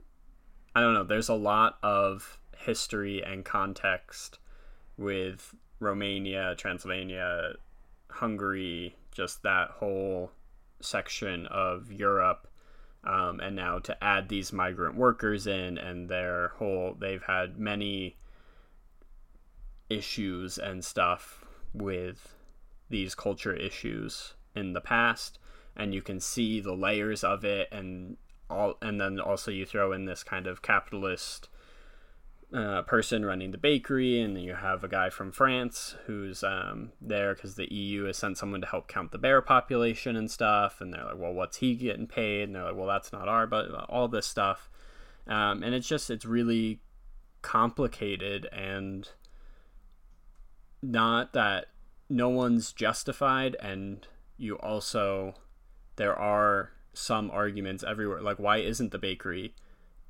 I 0.74 0.80
don't 0.80 0.94
know, 0.94 1.04
there's 1.04 1.28
a 1.28 1.34
lot 1.34 1.78
of 1.82 2.38
history 2.56 3.22
and 3.22 3.44
context 3.44 4.38
with 4.96 5.54
Romania, 5.80 6.54
Transylvania, 6.56 7.54
Hungary, 8.10 8.96
just 9.12 9.42
that 9.42 9.70
whole 9.70 10.30
section 10.80 11.46
of 11.46 11.90
Europe. 11.92 12.46
Um, 13.02 13.40
and 13.40 13.56
now 13.56 13.78
to 13.78 14.04
add 14.04 14.28
these 14.28 14.52
migrant 14.52 14.94
workers 14.94 15.46
in 15.46 15.78
and 15.78 16.08
their 16.08 16.48
whole, 16.58 16.96
they've 16.98 17.22
had 17.22 17.58
many 17.58 18.16
issues 19.88 20.58
and 20.58 20.84
stuff 20.84 21.44
with 21.72 22.34
these 22.90 23.14
culture 23.14 23.54
issues 23.54 24.34
in 24.54 24.74
the 24.74 24.80
past. 24.80 25.38
And 25.76 25.94
you 25.94 26.02
can 26.02 26.20
see 26.20 26.60
the 26.60 26.74
layers 26.74 27.24
of 27.24 27.44
it 27.44 27.68
and 27.72 28.16
all, 28.50 28.74
and 28.82 29.00
then 29.00 29.20
also 29.20 29.50
you 29.50 29.64
throw 29.64 29.92
in 29.92 30.04
this 30.04 30.22
kind 30.22 30.46
of 30.46 30.62
capitalist 30.62 31.48
uh, 32.52 32.82
person 32.82 33.24
running 33.24 33.52
the 33.52 33.58
bakery, 33.58 34.20
and 34.20 34.36
then 34.36 34.42
you 34.42 34.54
have 34.54 34.82
a 34.82 34.88
guy 34.88 35.08
from 35.08 35.30
France 35.30 35.94
who's 36.06 36.42
um, 36.42 36.90
there 37.00 37.34
because 37.34 37.54
the 37.54 37.72
EU 37.72 38.04
has 38.04 38.16
sent 38.16 38.36
someone 38.36 38.60
to 38.60 38.66
help 38.66 38.88
count 38.88 39.12
the 39.12 39.18
bear 39.18 39.40
population 39.40 40.16
and 40.16 40.30
stuff. 40.30 40.80
And 40.80 40.92
they're 40.92 41.04
like, 41.04 41.18
well, 41.18 41.32
what's 41.32 41.58
he 41.58 41.76
getting 41.76 42.06
paid? 42.06 42.44
And 42.44 42.56
they're 42.56 42.64
like, 42.64 42.76
well, 42.76 42.88
that's 42.88 43.12
not 43.12 43.28
our, 43.28 43.46
but 43.46 43.70
all 43.88 44.08
this 44.08 44.26
stuff. 44.26 44.68
Um, 45.26 45.62
and 45.62 45.74
it's 45.74 45.86
just, 45.86 46.10
it's 46.10 46.24
really 46.24 46.80
complicated 47.42 48.46
and 48.52 49.08
not 50.82 51.32
that 51.34 51.66
no 52.08 52.28
one's 52.28 52.72
justified. 52.72 53.56
And 53.60 54.06
you 54.36 54.56
also, 54.56 55.34
there 56.00 56.18
are 56.18 56.70
some 56.94 57.30
arguments 57.30 57.84
everywhere. 57.86 58.22
Like, 58.22 58.38
why 58.38 58.56
isn't 58.56 58.90
the 58.90 58.98
bakery 58.98 59.54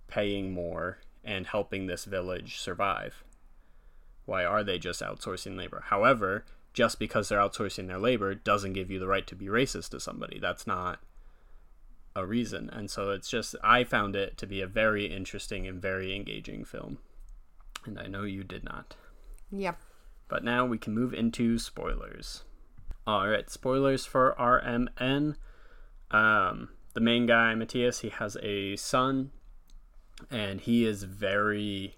paying 0.06 0.52
more 0.52 0.98
and 1.24 1.48
helping 1.48 1.88
this 1.88 2.04
village 2.04 2.60
survive? 2.60 3.24
Why 4.24 4.44
are 4.44 4.62
they 4.62 4.78
just 4.78 5.02
outsourcing 5.02 5.56
labor? 5.56 5.82
However, 5.86 6.44
just 6.72 7.00
because 7.00 7.28
they're 7.28 7.40
outsourcing 7.40 7.88
their 7.88 7.98
labor 7.98 8.36
doesn't 8.36 8.74
give 8.74 8.88
you 8.88 9.00
the 9.00 9.08
right 9.08 9.26
to 9.26 9.34
be 9.34 9.46
racist 9.46 9.88
to 9.88 9.98
somebody. 9.98 10.38
That's 10.38 10.64
not 10.64 11.00
a 12.14 12.24
reason. 12.24 12.70
And 12.70 12.88
so 12.88 13.10
it's 13.10 13.28
just, 13.28 13.56
I 13.60 13.82
found 13.82 14.14
it 14.14 14.38
to 14.38 14.46
be 14.46 14.60
a 14.60 14.68
very 14.68 15.06
interesting 15.06 15.66
and 15.66 15.82
very 15.82 16.14
engaging 16.14 16.64
film. 16.64 16.98
And 17.84 17.98
I 17.98 18.06
know 18.06 18.22
you 18.22 18.44
did 18.44 18.62
not. 18.62 18.94
yep 19.50 19.76
But 20.28 20.44
now 20.44 20.66
we 20.66 20.78
can 20.78 20.94
move 20.94 21.12
into 21.12 21.58
spoilers. 21.58 22.44
All 23.08 23.28
right, 23.28 23.50
spoilers 23.50 24.06
for 24.06 24.36
RMN. 24.38 25.34
Um, 26.10 26.70
the 26.94 27.00
main 27.00 27.26
guy, 27.26 27.54
Matthias, 27.54 28.00
he 28.00 28.08
has 28.08 28.36
a 28.42 28.76
son, 28.76 29.30
and 30.30 30.60
he 30.60 30.84
is 30.84 31.04
very. 31.04 31.96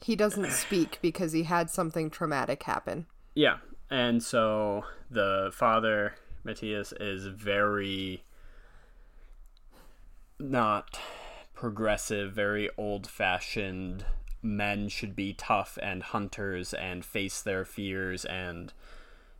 He 0.00 0.16
doesn't 0.16 0.50
speak 0.52 0.98
because 1.02 1.32
he 1.32 1.44
had 1.44 1.68
something 1.70 2.10
traumatic 2.10 2.62
happen. 2.62 3.06
Yeah, 3.34 3.58
and 3.90 4.22
so 4.22 4.84
the 5.10 5.50
father, 5.52 6.14
Matthias, 6.44 6.92
is 7.00 7.26
very 7.26 8.22
not 10.38 10.98
progressive, 11.54 12.32
very 12.32 12.70
old 12.76 13.06
fashioned. 13.06 14.04
Men 14.42 14.88
should 14.88 15.16
be 15.16 15.32
tough 15.32 15.78
and 15.82 16.02
hunters 16.02 16.72
and 16.72 17.04
face 17.04 17.42
their 17.42 17.64
fears 17.64 18.24
and 18.24 18.72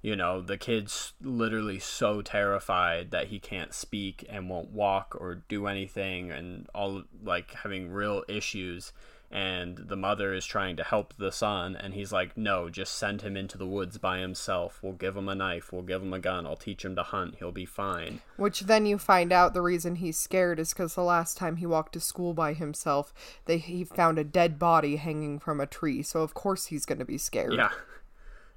you 0.02 0.14
know 0.14 0.40
the 0.40 0.58
kid's 0.58 1.14
literally 1.20 1.78
so 1.78 2.22
terrified 2.22 3.10
that 3.10 3.28
he 3.28 3.38
can't 3.38 3.74
speak 3.74 4.24
and 4.28 4.48
won't 4.48 4.70
walk 4.70 5.16
or 5.18 5.42
do 5.48 5.66
anything 5.66 6.30
and 6.30 6.68
all 6.74 7.02
like 7.22 7.52
having 7.52 7.90
real 7.90 8.22
issues. 8.28 8.92
And 9.28 9.76
the 9.76 9.96
mother 9.96 10.32
is 10.32 10.46
trying 10.46 10.76
to 10.76 10.84
help 10.84 11.14
the 11.16 11.32
son 11.32 11.74
and 11.74 11.94
he's 11.94 12.12
like 12.12 12.36
no 12.36 12.70
just 12.70 12.94
send 12.94 13.22
him 13.22 13.36
into 13.36 13.58
the 13.58 13.66
woods 13.66 13.98
by 13.98 14.18
himself. 14.20 14.78
We'll 14.80 14.92
give 14.92 15.16
him 15.16 15.28
a 15.28 15.34
knife. 15.34 15.72
We'll 15.72 15.82
give 15.82 16.00
him 16.00 16.12
a 16.12 16.20
gun. 16.20 16.46
I'll 16.46 16.56
teach 16.56 16.84
him 16.84 16.94
to 16.94 17.02
hunt. 17.02 17.36
He'll 17.40 17.50
be 17.50 17.66
fine. 17.66 18.20
Which 18.36 18.60
then 18.60 18.86
you 18.86 18.98
find 18.98 19.32
out 19.32 19.52
the 19.52 19.62
reason 19.62 19.96
he's 19.96 20.16
scared 20.16 20.60
is 20.60 20.72
because 20.72 20.94
the 20.94 21.02
last 21.02 21.36
time 21.36 21.56
he 21.56 21.66
walked 21.66 21.94
to 21.94 22.00
school 22.00 22.32
by 22.32 22.52
himself, 22.52 23.12
they 23.46 23.58
he 23.58 23.82
found 23.82 24.20
a 24.20 24.24
dead 24.24 24.60
body 24.60 24.96
hanging 24.96 25.40
from 25.40 25.60
a 25.60 25.66
tree. 25.66 26.04
So 26.04 26.20
of 26.20 26.32
course 26.32 26.66
he's 26.66 26.86
going 26.86 27.00
to 27.00 27.04
be 27.04 27.18
scared. 27.18 27.54
yeah 27.54 27.70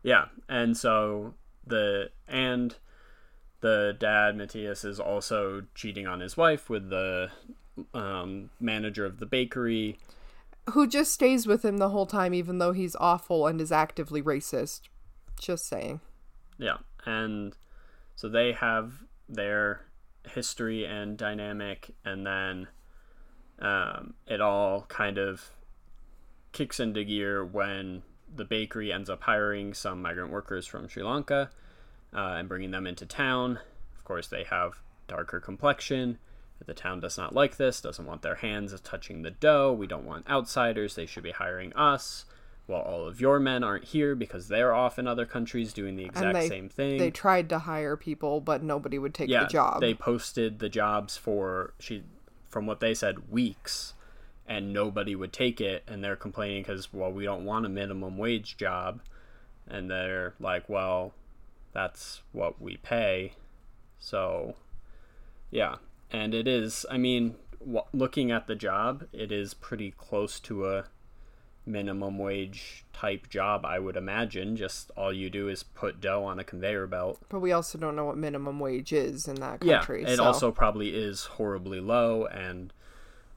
yeah 0.03 0.25
and 0.47 0.77
so 0.77 1.33
the 1.65 2.09
and 2.27 2.75
the 3.61 3.95
dad 3.99 4.35
matthias 4.35 4.83
is 4.83 4.99
also 4.99 5.63
cheating 5.75 6.07
on 6.07 6.19
his 6.19 6.37
wife 6.37 6.69
with 6.69 6.89
the 6.89 7.29
um, 7.93 8.49
manager 8.59 9.05
of 9.05 9.19
the 9.19 9.25
bakery 9.25 9.97
Who 10.71 10.87
just 10.87 11.11
stays 11.13 11.47
with 11.47 11.63
him 11.63 11.77
the 11.77 11.89
whole 11.89 12.05
time, 12.05 12.33
even 12.33 12.57
though 12.59 12.73
he's 12.73 12.95
awful 12.99 13.47
and 13.47 13.59
is 13.59 13.71
actively 13.71 14.21
racist. 14.21 14.81
Just 15.39 15.67
saying. 15.67 16.01
Yeah, 16.57 16.77
and 17.05 17.55
so 18.15 18.27
they 18.27 18.51
have 18.51 19.03
their 19.27 19.85
history 20.27 20.85
and 20.85 21.17
dynamic, 21.17 21.91
and 22.03 22.25
then 22.25 22.67
um, 23.59 24.13
it 24.27 24.41
all 24.41 24.83
kind 24.89 25.17
of 25.17 25.51
kicks 26.51 26.79
into 26.79 27.03
gear 27.03 27.45
when 27.45 28.03
the 28.35 28.45
bakery 28.45 28.91
ends 28.91 29.09
up 29.09 29.23
hiring 29.23 29.73
some 29.73 30.01
migrant 30.01 30.31
workers 30.31 30.65
from 30.65 30.87
Sri 30.87 31.03
Lanka 31.03 31.49
uh, 32.13 32.35
and 32.37 32.47
bringing 32.47 32.71
them 32.71 32.87
into 32.87 33.05
town. 33.05 33.59
Of 33.97 34.03
course, 34.03 34.27
they 34.27 34.43
have 34.45 34.81
darker 35.07 35.39
complexion. 35.39 36.17
The 36.65 36.73
town 36.73 36.99
does 36.99 37.17
not 37.17 37.33
like 37.33 37.57
this, 37.57 37.81
doesn't 37.81 38.05
want 38.05 38.21
their 38.21 38.35
hands 38.35 38.79
touching 38.81 39.21
the 39.21 39.31
dough. 39.31 39.73
We 39.73 39.87
don't 39.87 40.05
want 40.05 40.29
outsiders. 40.29 40.95
They 40.95 41.05
should 41.05 41.23
be 41.23 41.31
hiring 41.31 41.73
us. 41.73 42.25
Well, 42.67 42.81
all 42.81 43.07
of 43.07 43.19
your 43.19 43.39
men 43.39 43.63
aren't 43.63 43.85
here 43.85 44.13
because 44.13 44.47
they're 44.47 44.75
off 44.75 44.99
in 44.99 45.07
other 45.07 45.25
countries 45.25 45.73
doing 45.73 45.95
the 45.95 46.05
exact 46.05 46.35
they, 46.35 46.47
same 46.47 46.69
thing. 46.69 46.99
They 46.99 47.09
tried 47.09 47.49
to 47.49 47.59
hire 47.59 47.97
people, 47.97 48.41
but 48.41 48.61
nobody 48.61 48.99
would 48.99 49.15
take 49.15 49.29
yeah, 49.29 49.45
the 49.45 49.49
job. 49.49 49.81
they 49.81 49.95
posted 49.95 50.59
the 50.59 50.69
jobs 50.69 51.17
for 51.17 51.73
she, 51.79 52.03
from 52.47 52.67
what 52.67 52.79
they 52.79 52.93
said, 52.93 53.31
weeks, 53.31 53.93
and 54.49 54.73
nobody 54.73 55.15
would 55.15 55.31
take 55.31 55.61
it. 55.61 55.83
And 55.87 56.03
they're 56.03 56.17
complaining 56.17 56.63
because 56.63 56.91
well, 56.91 57.11
we 57.11 57.23
don't 57.23 57.45
want 57.45 57.65
a 57.65 57.69
minimum 57.69 58.17
wage 58.17 58.57
job, 58.57 58.99
and 59.67 59.89
they're 59.89 60.33
like, 60.41 60.67
well, 60.67 61.13
that's 61.71 62.21
what 62.33 62.59
we 62.61 62.75
pay, 62.77 63.33
so 63.99 64.55
yeah, 65.51 65.75
and 66.11 66.33
it 66.33 66.47
is. 66.47 66.85
I 66.89 66.97
mean, 66.97 67.35
w- 67.59 67.83
looking 67.93 68.31
at 68.31 68.47
the 68.47 68.55
job, 68.55 69.05
it 69.13 69.31
is 69.31 69.53
pretty 69.53 69.91
close 69.91 70.39
to 70.41 70.67
a 70.67 70.85
minimum 71.65 72.17
wage 72.17 72.85
type 72.91 73.29
job, 73.29 73.63
I 73.65 73.77
would 73.77 73.95
imagine. 73.95 74.55
Just 74.55 74.89
all 74.97 75.13
you 75.13 75.29
do 75.29 75.47
is 75.47 75.61
put 75.61 76.01
dough 76.01 76.23
on 76.23 76.39
a 76.39 76.43
conveyor 76.43 76.87
belt. 76.87 77.19
but 77.29 77.39
we 77.39 77.51
also 77.51 77.77
don't 77.77 77.95
know 77.95 78.05
what 78.05 78.17
minimum 78.17 78.59
wage 78.59 78.91
is 78.91 79.27
in 79.27 79.35
that 79.35 79.59
country 79.61 80.01
Yeah, 80.01 80.09
it 80.09 80.17
so. 80.17 80.23
also 80.23 80.51
probably 80.51 80.89
is 80.89 81.25
horribly 81.25 81.79
low, 81.79 82.25
and 82.25 82.73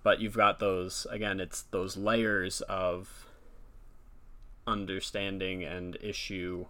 but 0.02 0.20
you've 0.20 0.36
got 0.36 0.58
those 0.58 1.06
again. 1.10 1.40
It's 1.40 1.62
those 1.62 1.96
layers 1.96 2.60
of 2.62 3.26
understanding 4.66 5.64
and 5.64 5.96
issue 6.00 6.66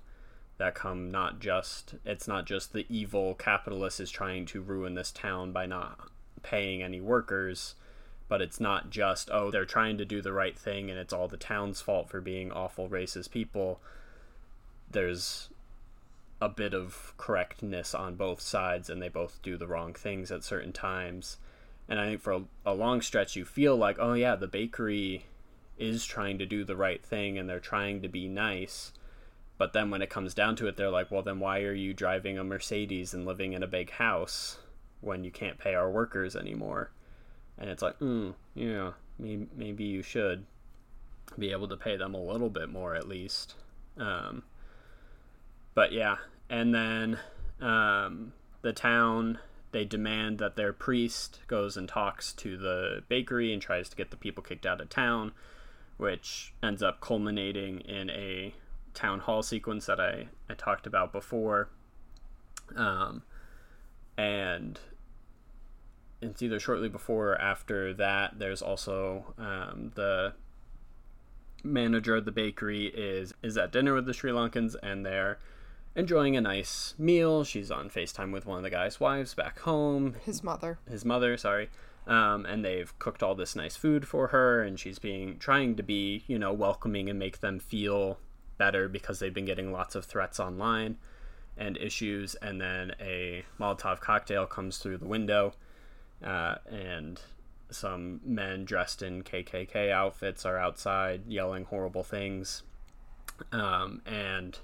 that 0.59 0.75
come 0.75 1.11
not 1.11 1.41
just 1.41 1.95
it's 2.05 2.29
not 2.29 2.47
just 2.47 2.73
the 2.73 2.87
evil 2.89 3.35
capitalist 3.35 4.01
is 4.01 4.11
trying 4.11 4.47
to 4.47 4.61
ruin 4.61 4.95
this 4.95 5.11
town 5.11 5.53
by 5.53 5.67
not 5.67 6.09
paying 6.43 6.83
any 6.83 7.01
workers 7.01 7.75
but 8.29 8.41
it's 8.41 8.61
not 8.61 8.89
just 8.89 9.29
oh 9.31 9.51
they're 9.51 9.65
trying 9.65 9.99
to 9.99 10.05
do 10.05 10.23
the 10.23 10.33
right 10.33 10.59
thing 10.59 10.89
and 10.89 10.99
it's 10.99 11.13
all 11.13 11.29
the 11.29 11.37
town's 11.37 11.81
fault 11.81 12.09
for 12.09 12.21
being 12.21 12.51
awful 12.53 12.89
racist 12.89 13.31
people 13.31 13.81
there's 14.91 15.49
a 16.41 16.49
bit 16.49 16.75
of 16.75 17.13
correctness 17.17 17.95
on 17.95 18.15
both 18.15 18.41
sides 18.41 18.89
and 18.89 19.03
they 19.03 19.09
both 19.09 19.41
do 19.43 19.57
the 19.57 19.67
wrong 19.67 19.93
things 19.93 20.31
at 20.31 20.43
certain 20.43 20.73
times 20.73 21.37
and 21.93 22.01
i 22.01 22.07
think 22.07 22.23
for 22.23 22.33
a, 22.33 22.43
a 22.65 22.73
long 22.73 23.03
stretch 23.03 23.37
you 23.37 23.45
feel 23.45 23.77
like 23.77 23.99
oh 24.01 24.15
yeah 24.15 24.35
the 24.35 24.49
bakery 24.49 25.27
is 25.79 26.05
trying 26.05 26.39
to 26.39 26.47
do 26.47 26.65
the 26.65 26.77
right 26.77 27.05
thing 27.05 27.39
and 27.39 27.49
they're 27.49 27.61
trying 27.61 28.03
to 28.03 28.09
be 28.09 28.29
nice. 28.29 28.93
But 29.59 29.73
then 29.73 29.91
when 29.91 30.03
it 30.03 30.11
comes 30.11 30.35
down 30.35 30.57
to 30.57 30.69
it 30.69 30.77
they're 30.77 30.91
like 30.91 31.11
well 31.11 31.23
then 31.23 31.41
why 31.41 31.61
are 31.63 31.75
you 31.75 31.93
driving 31.95 32.39
a 32.39 32.45
mercedes 32.45 33.15
and 33.15 33.27
living 33.27 33.53
in 33.53 33.63
a 33.63 33.69
big 33.69 33.91
house 33.91 34.59
when 35.01 35.25
you 35.25 35.31
can't 35.31 35.59
pay 35.59 35.75
our 35.75 35.91
workers 35.91 36.37
anymore? 36.37 36.91
And 37.59 37.69
it's 37.69 37.83
like 37.83 37.99
mm, 37.99 38.35
yeah 38.55 38.93
maybe, 39.19 39.49
maybe 39.55 39.85
you 39.85 40.03
should 40.03 40.47
be 41.39 41.53
able 41.53 41.69
to 41.69 41.77
pay 41.77 41.97
them 41.97 42.15
a 42.15 42.23
little 42.23 42.51
bit 42.51 42.69
more 42.69 42.95
at 42.95 43.09
least. 43.09 43.55
Um, 43.97 44.43
but 45.75 45.93
yeah 45.93 46.17
and 46.49 46.75
then 46.75 47.19
um, 47.61 48.33
the 48.63 48.73
town 48.73 49.39
they 49.73 49.85
demand 49.85 50.39
that 50.39 50.57
their 50.57 50.73
priest 50.73 51.41
goes 51.47 51.77
and 51.77 51.89
talks 51.89 52.33
to 52.33 52.57
the 52.57 53.03
bakery 53.09 53.53
and 53.53 53.61
tries 53.61 53.89
to 53.89 53.97
get 53.97 54.11
the 54.11 54.17
people 54.17 54.43
kicked 54.43 54.67
out 54.67 54.81
of 54.81 54.89
town 54.89 55.33
which 55.97 56.55
ends 56.63 56.83
up 56.83 57.01
culminating 57.01 57.81
in 57.81 58.11
a 58.11 58.55
town 58.95 59.21
hall 59.21 59.43
sequence 59.43 59.87
that 59.87 60.01
i, 60.01 60.27
I 60.49 60.55
talked 60.55 60.87
about 60.87 61.13
before. 61.13 61.69
Um, 62.77 63.23
and 64.17 64.79
it's 66.21 66.43
either 66.43 66.61
shortly 66.61 66.89
before 66.89 67.33
or 67.33 67.41
after 67.41 67.93
that 67.95 68.39
there's 68.39 68.63
also 68.63 69.35
um, 69.39 69.93
the 69.95 70.35
manager 71.65 72.17
of 72.17 72.25
the 72.25 72.33
bakery 72.33 72.87
is 72.87 73.35
is 73.43 73.57
at 73.57 73.73
dinner 73.73 73.95
with 73.95 74.07
the 74.07 74.13
Sri 74.13 74.31
Lankans 74.31 74.75
and 74.83 75.05
they're 75.05 75.39
enjoying 75.95 76.37
a 76.37 76.41
nice 76.41 76.95
meal. 76.99 77.45
She's 77.45 77.71
on 77.71 77.91
FaceTime 77.91 78.33
with 78.33 78.47
one 78.47 78.59
of 78.59 78.63
the 78.63 78.71
guy's 78.71 79.01
wives 79.01 79.35
back 79.35 79.61
home, 79.61 80.17
his 80.25 80.43
mother. 80.43 80.79
his 80.89 81.05
mother, 81.05 81.37
sorry. 81.37 81.71
Um, 82.07 82.47
and 82.47 82.65
they've 82.65 82.99
cooked 82.99 83.23
all 83.23 83.35
this 83.35 83.55
nice 83.55 83.77
food 83.77 84.09
for 84.09 84.29
her 84.29 84.63
and 84.63 84.79
she's 84.79 84.99
being 84.99 85.39
trying 85.39 85.77
to 85.77 85.83
be, 85.83 86.25
you 86.27 86.39
know, 86.39 86.53
welcoming 86.53 87.09
and 87.09 87.19
make 87.19 87.41
them 87.41 87.61
feel 87.61 88.19
better 88.59 88.89
because 88.89 89.21
they've 89.21 89.35
been 89.35 89.45
getting 89.45 89.73
lots 89.73 89.95
of 89.95 90.05
threats 90.05 90.41
online 90.41 90.97
and 91.57 91.77
issues 91.77 92.35
and 92.37 92.61
then 92.61 92.93
a 93.01 93.45
Molotov 93.61 94.01
cocktail 94.01 94.47
comes 94.47 94.79
through 94.79 94.99
the 94.99 95.07
window 95.07 95.55
uh, 96.25 96.57
and 96.67 97.21
some 97.71 98.21
men 98.25 98.65
dressed 98.65 99.03
in 99.03 99.23
KKK 99.23 99.91
outfits 99.91 100.45
are 100.45 100.59
outside 100.59 101.23
yelling 101.27 101.65
horrible 101.65 102.03
things. 102.03 102.63
Um, 103.51 104.03
and 104.07 104.59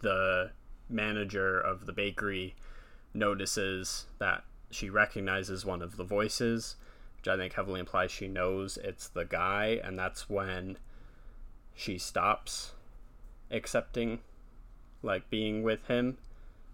the 0.00 0.50
manager 0.90 1.58
of 1.58 1.86
the 1.86 1.92
bakery 1.92 2.54
notices 3.14 4.06
that 4.18 4.44
she 4.70 4.88
recognizes 4.88 5.64
one 5.64 5.82
of 5.82 5.96
the 5.96 6.04
voices, 6.04 6.76
which 7.16 7.28
I 7.28 7.36
think 7.36 7.54
heavily 7.54 7.80
implies 7.80 8.10
she 8.10 8.28
knows 8.28 8.78
it's 8.78 9.08
the 9.08 9.24
guy, 9.24 9.80
and 9.82 9.98
that's 9.98 10.28
when 10.28 10.78
she 11.74 11.98
stops 11.98 12.72
accepting, 13.50 14.20
like 15.02 15.28
being 15.30 15.62
with 15.62 15.86
him 15.86 16.18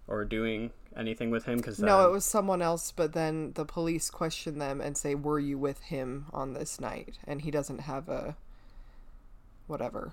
or 0.06 0.24
doing 0.24 0.70
anything 0.96 1.30
with 1.30 1.44
him. 1.44 1.56
Because 1.56 1.78
No, 1.78 2.08
it 2.08 2.12
was 2.12 2.24
someone 2.24 2.62
else, 2.62 2.92
but 2.92 3.12
then 3.12 3.52
the 3.54 3.64
police 3.64 4.10
question 4.10 4.58
them 4.58 4.80
and 4.80 4.96
say, 4.96 5.14
Were 5.14 5.38
you 5.38 5.58
with 5.58 5.80
him 5.82 6.26
on 6.32 6.52
this 6.52 6.80
night? 6.80 7.18
And 7.26 7.42
he 7.42 7.50
doesn't 7.50 7.80
have 7.80 8.08
a 8.08 8.36
whatever, 9.66 10.12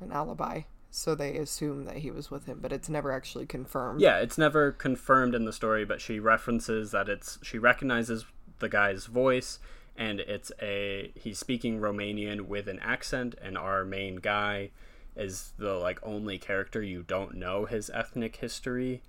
an 0.00 0.12
alibi. 0.12 0.62
So 0.96 1.16
they 1.16 1.38
assume 1.38 1.86
that 1.86 1.96
he 1.96 2.12
was 2.12 2.30
with 2.30 2.46
him, 2.46 2.60
but 2.62 2.72
it's 2.72 2.88
never 2.88 3.10
actually 3.10 3.46
confirmed. 3.46 4.00
Yeah, 4.00 4.18
it's 4.18 4.38
never 4.38 4.70
confirmed 4.70 5.34
in 5.34 5.44
the 5.44 5.52
story, 5.52 5.84
but 5.84 6.00
she 6.00 6.20
references 6.20 6.92
that 6.92 7.08
it's 7.08 7.36
she 7.42 7.58
recognizes 7.58 8.24
the 8.60 8.68
guy's 8.68 9.06
voice 9.06 9.58
and 9.96 10.20
it's 10.20 10.52
a 10.62 11.10
he's 11.16 11.40
speaking 11.40 11.80
Romanian 11.80 12.42
with 12.42 12.68
an 12.68 12.78
accent 12.78 13.34
and 13.42 13.58
our 13.58 13.84
main 13.84 14.16
guy 14.16 14.70
is 15.16 15.52
the 15.58 15.74
like 15.74 15.98
only 16.04 16.38
character 16.38 16.80
you 16.80 17.02
don't 17.02 17.34
know 17.34 17.64
his 17.64 17.90
ethnic 17.90 18.36
history 18.36 19.02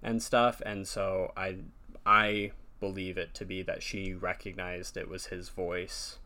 and 0.00 0.22
stuff 0.22 0.62
and 0.64 0.86
so 0.86 1.32
I 1.36 1.56
I 2.06 2.52
believe 2.78 3.18
it 3.18 3.34
to 3.34 3.44
be 3.44 3.62
that 3.62 3.82
she 3.82 4.14
recognized 4.14 4.96
it 4.96 5.08
was 5.08 5.26
his 5.26 5.48
voice 5.48 6.18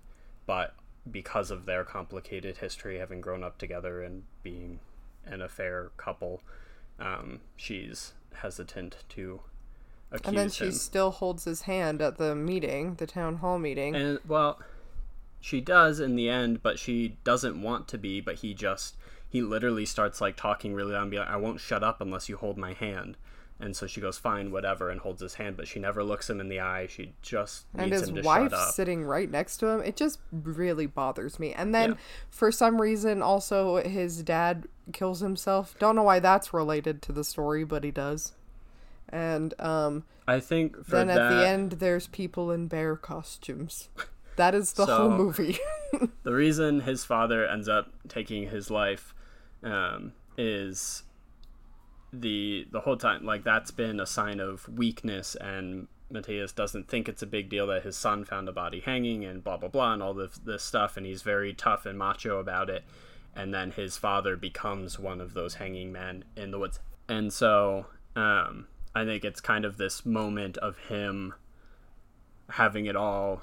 but 0.44 0.74
because 1.10 1.50
of 1.50 1.64
their 1.64 1.84
complicated 1.84 2.58
history 2.58 2.98
having 2.98 3.22
grown 3.22 3.42
up 3.42 3.56
together 3.56 4.02
and 4.02 4.24
being 4.42 4.78
an 5.26 5.42
affair 5.42 5.90
couple 5.96 6.40
um, 6.98 7.40
she's 7.56 8.12
hesitant 8.34 8.96
to 9.10 9.40
accuse 10.10 10.20
him 10.24 10.28
And 10.28 10.38
then 10.38 10.50
she 10.50 10.64
him. 10.66 10.72
still 10.72 11.10
holds 11.10 11.44
his 11.44 11.62
hand 11.62 12.00
at 12.00 12.16
the 12.16 12.34
meeting, 12.34 12.94
the 12.94 13.06
town 13.06 13.36
hall 13.36 13.58
meeting. 13.58 13.94
And 13.94 14.18
well, 14.26 14.58
she 15.40 15.60
does 15.60 16.00
in 16.00 16.16
the 16.16 16.28
end, 16.30 16.62
but 16.62 16.78
she 16.78 17.18
doesn't 17.24 17.60
want 17.60 17.86
to 17.88 17.98
be. 17.98 18.20
But 18.22 18.36
he 18.36 18.54
just 18.54 18.96
he 19.28 19.42
literally 19.42 19.84
starts 19.84 20.20
like 20.20 20.36
talking 20.36 20.72
really 20.74 20.92
loud 20.92 21.02
and 21.02 21.10
be 21.10 21.18
like, 21.18 21.28
"I 21.28 21.36
won't 21.36 21.60
shut 21.60 21.84
up 21.84 22.00
unless 22.00 22.28
you 22.30 22.36
hold 22.38 22.56
my 22.56 22.72
hand." 22.72 23.16
And 23.58 23.74
so 23.74 23.86
she 23.86 24.02
goes, 24.02 24.18
fine, 24.18 24.50
whatever, 24.50 24.90
and 24.90 25.00
holds 25.00 25.22
his 25.22 25.34
hand, 25.36 25.56
but 25.56 25.66
she 25.66 25.78
never 25.80 26.04
looks 26.04 26.28
him 26.28 26.40
in 26.42 26.50
the 26.50 26.60
eye. 26.60 26.86
She 26.88 27.14
just 27.22 27.64
and 27.74 27.90
his 27.90 28.08
him 28.10 28.16
to 28.16 28.20
wife 28.22 28.50
shut 28.50 28.52
up. 28.60 28.74
sitting 28.74 29.02
right 29.04 29.30
next 29.30 29.56
to 29.58 29.66
him 29.68 29.80
it 29.80 29.96
just 29.96 30.18
really 30.30 30.84
bothers 30.84 31.38
me 31.38 31.54
and 31.54 31.74
then 31.74 31.92
Yeah. 31.92 31.96
for 32.28 32.52
some 32.52 32.78
reason 32.82 33.22
also 33.22 33.76
his 33.76 34.22
dad 34.22 34.66
kills 34.92 35.20
himself. 35.20 35.74
Don't 35.78 35.96
know 35.96 36.02
why 36.02 36.20
that's 36.20 36.52
related 36.52 37.02
to 37.02 37.12
the 37.12 37.24
story 37.24 37.64
but 37.64 37.84
he 37.84 37.90
does. 37.90 38.32
And 39.08 39.54
um 39.60 40.04
I 40.28 40.40
think 40.40 40.84
for 40.84 40.96
then 40.96 41.08
that, 41.08 41.18
at 41.18 41.30
the 41.30 41.46
end 41.46 41.72
there's 41.72 42.06
people 42.06 42.50
in 42.50 42.66
bear 42.66 42.96
costumes. 42.96 43.88
That 44.36 44.54
is 44.54 44.74
the 44.74 44.84
whole 44.84 45.10
movie. 45.10 45.58
the 46.22 46.32
reason 46.32 46.80
his 46.80 47.04
father 47.04 47.46
ends 47.46 47.68
up 47.68 47.90
taking 48.06 48.50
his 48.50 48.70
life 48.70 49.14
um, 49.62 50.12
is 50.36 51.02
the 52.12 52.66
the 52.70 52.80
whole 52.80 52.96
time 52.96 53.24
like 53.24 53.44
that's 53.44 53.70
been 53.70 53.98
a 53.98 54.06
sign 54.06 54.40
of 54.40 54.68
weakness 54.68 55.34
and 55.34 55.88
Matthias 56.08 56.52
doesn't 56.52 56.88
think 56.88 57.08
it's 57.08 57.22
a 57.22 57.26
big 57.26 57.48
deal 57.48 57.66
that 57.66 57.82
his 57.82 57.96
son 57.96 58.24
found 58.24 58.48
a 58.48 58.52
body 58.52 58.80
hanging 58.80 59.24
and 59.24 59.42
blah 59.42 59.56
blah 59.56 59.68
blah 59.68 59.92
and 59.92 60.02
all 60.02 60.14
this 60.14 60.38
this 60.44 60.62
stuff 60.62 60.96
and 60.96 61.04
he's 61.04 61.22
very 61.22 61.52
tough 61.52 61.84
and 61.84 61.98
macho 61.98 62.38
about 62.38 62.70
it 62.70 62.84
and 63.36 63.54
then 63.54 63.70
his 63.70 63.96
father 63.96 64.36
becomes 64.36 64.98
one 64.98 65.20
of 65.20 65.34
those 65.34 65.54
hanging 65.54 65.92
men 65.92 66.24
in 66.36 66.50
the 66.50 66.58
woods 66.58 66.80
and 67.08 67.32
so 67.32 67.86
um, 68.16 68.66
I 68.94 69.04
think 69.04 69.24
it's 69.24 69.40
kind 69.40 69.64
of 69.64 69.76
this 69.76 70.06
moment 70.06 70.56
of 70.56 70.78
him 70.78 71.34
having 72.50 72.86
it 72.86 72.96
all 72.96 73.42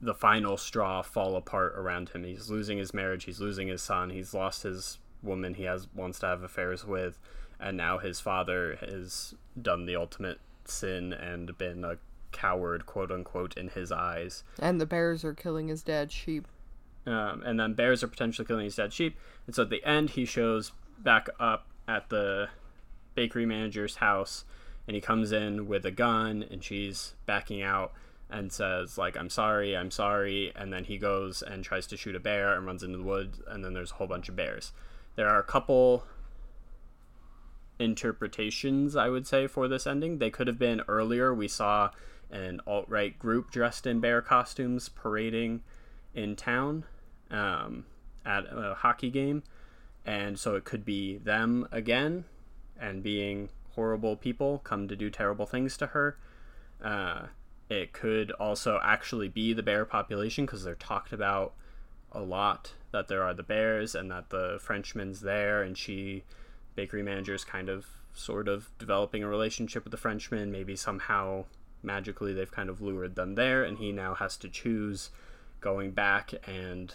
the 0.00 0.14
final 0.14 0.56
straw 0.56 1.02
fall 1.02 1.36
apart 1.36 1.74
around 1.76 2.10
him. 2.10 2.24
He's 2.24 2.50
losing 2.50 2.78
his 2.78 2.94
marriage, 2.94 3.24
he's 3.24 3.40
losing 3.40 3.68
his 3.68 3.82
son, 3.82 4.10
he's 4.10 4.34
lost 4.34 4.62
his 4.62 4.98
woman 5.22 5.54
he 5.54 5.64
has 5.64 5.88
wants 5.94 6.18
to 6.20 6.26
have 6.26 6.42
affairs 6.42 6.84
with, 6.84 7.18
and 7.58 7.76
now 7.76 7.98
his 7.98 8.20
father 8.20 8.76
has 8.80 9.34
done 9.60 9.86
the 9.86 9.96
ultimate 9.96 10.38
sin 10.64 11.12
and 11.12 11.56
been 11.58 11.84
a 11.84 11.98
coward, 12.32 12.86
quote 12.86 13.10
unquote, 13.10 13.56
in 13.56 13.68
his 13.68 13.90
eyes. 13.90 14.44
and 14.58 14.80
the 14.80 14.86
bears 14.86 15.24
are 15.24 15.34
killing 15.34 15.68
his 15.68 15.82
dad's 15.82 16.12
sheep 16.12 16.46
Um, 17.06 17.42
and 17.44 17.58
then 17.58 17.74
bears 17.74 18.02
are 18.02 18.08
potentially 18.08 18.46
killing 18.46 18.64
his 18.64 18.74
dead 18.74 18.92
sheep. 18.92 19.16
And 19.46 19.54
so 19.54 19.62
at 19.62 19.70
the 19.70 19.84
end, 19.84 20.10
he 20.10 20.24
shows 20.24 20.72
back 20.98 21.28
up 21.38 21.66
at 21.86 22.08
the 22.08 22.48
bakery 23.14 23.46
manager's 23.46 23.96
house, 23.96 24.44
and 24.86 24.94
he 24.94 25.00
comes 25.00 25.30
in 25.32 25.68
with 25.68 25.86
a 25.86 25.90
gun, 25.90 26.44
and 26.50 26.62
she's 26.62 27.14
backing 27.24 27.62
out 27.62 27.92
and 28.28 28.52
says 28.52 28.98
like, 28.98 29.16
"I'm 29.16 29.30
sorry, 29.30 29.76
I'm 29.76 29.90
sorry." 29.90 30.52
And 30.56 30.72
then 30.72 30.84
he 30.84 30.98
goes 30.98 31.42
and 31.42 31.62
tries 31.62 31.86
to 31.88 31.96
shoot 31.96 32.16
a 32.16 32.20
bear 32.20 32.54
and 32.54 32.66
runs 32.66 32.82
into 32.82 32.98
the 32.98 33.04
woods, 33.04 33.40
and 33.46 33.64
then 33.64 33.72
there's 33.72 33.92
a 33.92 33.94
whole 33.94 34.08
bunch 34.08 34.28
of 34.28 34.34
bears. 34.34 34.72
There 35.14 35.28
are 35.28 35.38
a 35.38 35.44
couple 35.44 36.04
interpretations, 37.78 38.96
I 38.96 39.08
would 39.08 39.26
say, 39.26 39.46
for 39.46 39.68
this 39.68 39.86
ending. 39.86 40.18
They 40.18 40.30
could 40.30 40.46
have 40.46 40.58
been 40.58 40.82
earlier. 40.88 41.32
We 41.32 41.48
saw 41.48 41.90
an 42.30 42.60
alt 42.66 42.86
right 42.88 43.16
group 43.16 43.50
dressed 43.52 43.86
in 43.86 44.00
bear 44.00 44.20
costumes 44.20 44.88
parading 44.88 45.62
in 46.14 46.34
town 46.34 46.84
um, 47.30 47.84
at 48.24 48.44
a 48.50 48.74
hockey 48.74 49.10
game. 49.10 49.42
And 50.04 50.38
so 50.38 50.54
it 50.54 50.64
could 50.64 50.84
be 50.84 51.18
them 51.18 51.66
again 51.72 52.24
and 52.80 53.02
being 53.02 53.48
horrible 53.74 54.16
people 54.16 54.60
come 54.64 54.88
to 54.88 54.96
do 54.96 55.10
terrible 55.10 55.46
things 55.46 55.76
to 55.78 55.88
her. 55.88 56.16
Uh, 56.82 57.26
it 57.68 57.92
could 57.92 58.30
also 58.32 58.78
actually 58.82 59.28
be 59.28 59.52
the 59.52 59.62
bear 59.62 59.84
population 59.84 60.46
because 60.46 60.62
they're 60.62 60.74
talked 60.74 61.12
about 61.12 61.54
a 62.12 62.20
lot 62.20 62.72
that 62.92 63.08
there 63.08 63.22
are 63.22 63.34
the 63.34 63.42
bears 63.42 63.94
and 63.94 64.10
that 64.10 64.30
the 64.30 64.58
Frenchman's 64.60 65.20
there 65.20 65.62
and 65.62 65.76
she, 65.76 66.22
bakery 66.76 67.02
manager, 67.02 67.34
is 67.34 67.44
kind 67.44 67.68
of 67.68 67.86
sort 68.14 68.48
of 68.48 68.70
developing 68.78 69.22
a 69.22 69.28
relationship 69.28 69.84
with 69.84 69.90
the 69.90 69.96
Frenchman. 69.96 70.52
Maybe 70.52 70.76
somehow 70.76 71.44
magically 71.82 72.32
they've 72.32 72.50
kind 72.50 72.70
of 72.70 72.80
lured 72.80 73.16
them 73.16 73.34
there 73.34 73.64
and 73.64 73.78
he 73.78 73.92
now 73.92 74.14
has 74.14 74.36
to 74.38 74.48
choose 74.48 75.10
going 75.60 75.90
back 75.90 76.32
and 76.46 76.94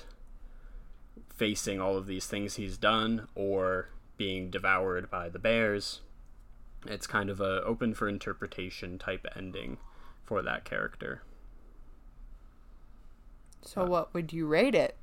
facing 1.36 1.80
all 1.82 1.98
of 1.98 2.08
these 2.08 2.28
things 2.28 2.56
he's 2.56 2.78
done 2.78 3.28
or 3.36 3.90
being 4.18 4.50
devoured 4.50 5.10
by 5.10 5.30
the 5.30 5.40
bears. 5.40 6.02
It's 6.86 7.08
kind 7.08 7.30
of 7.30 7.40
a 7.40 7.62
open 7.64 7.94
for 7.94 8.08
interpretation 8.08 8.98
type 8.98 9.26
ending 9.36 9.78
for 10.24 10.42
that 10.42 10.66
character. 10.66 11.24
so 13.64 13.86
what 13.86 14.14
would 14.14 14.34
you 14.34 14.48
rate 14.48 14.74
it 14.74 14.96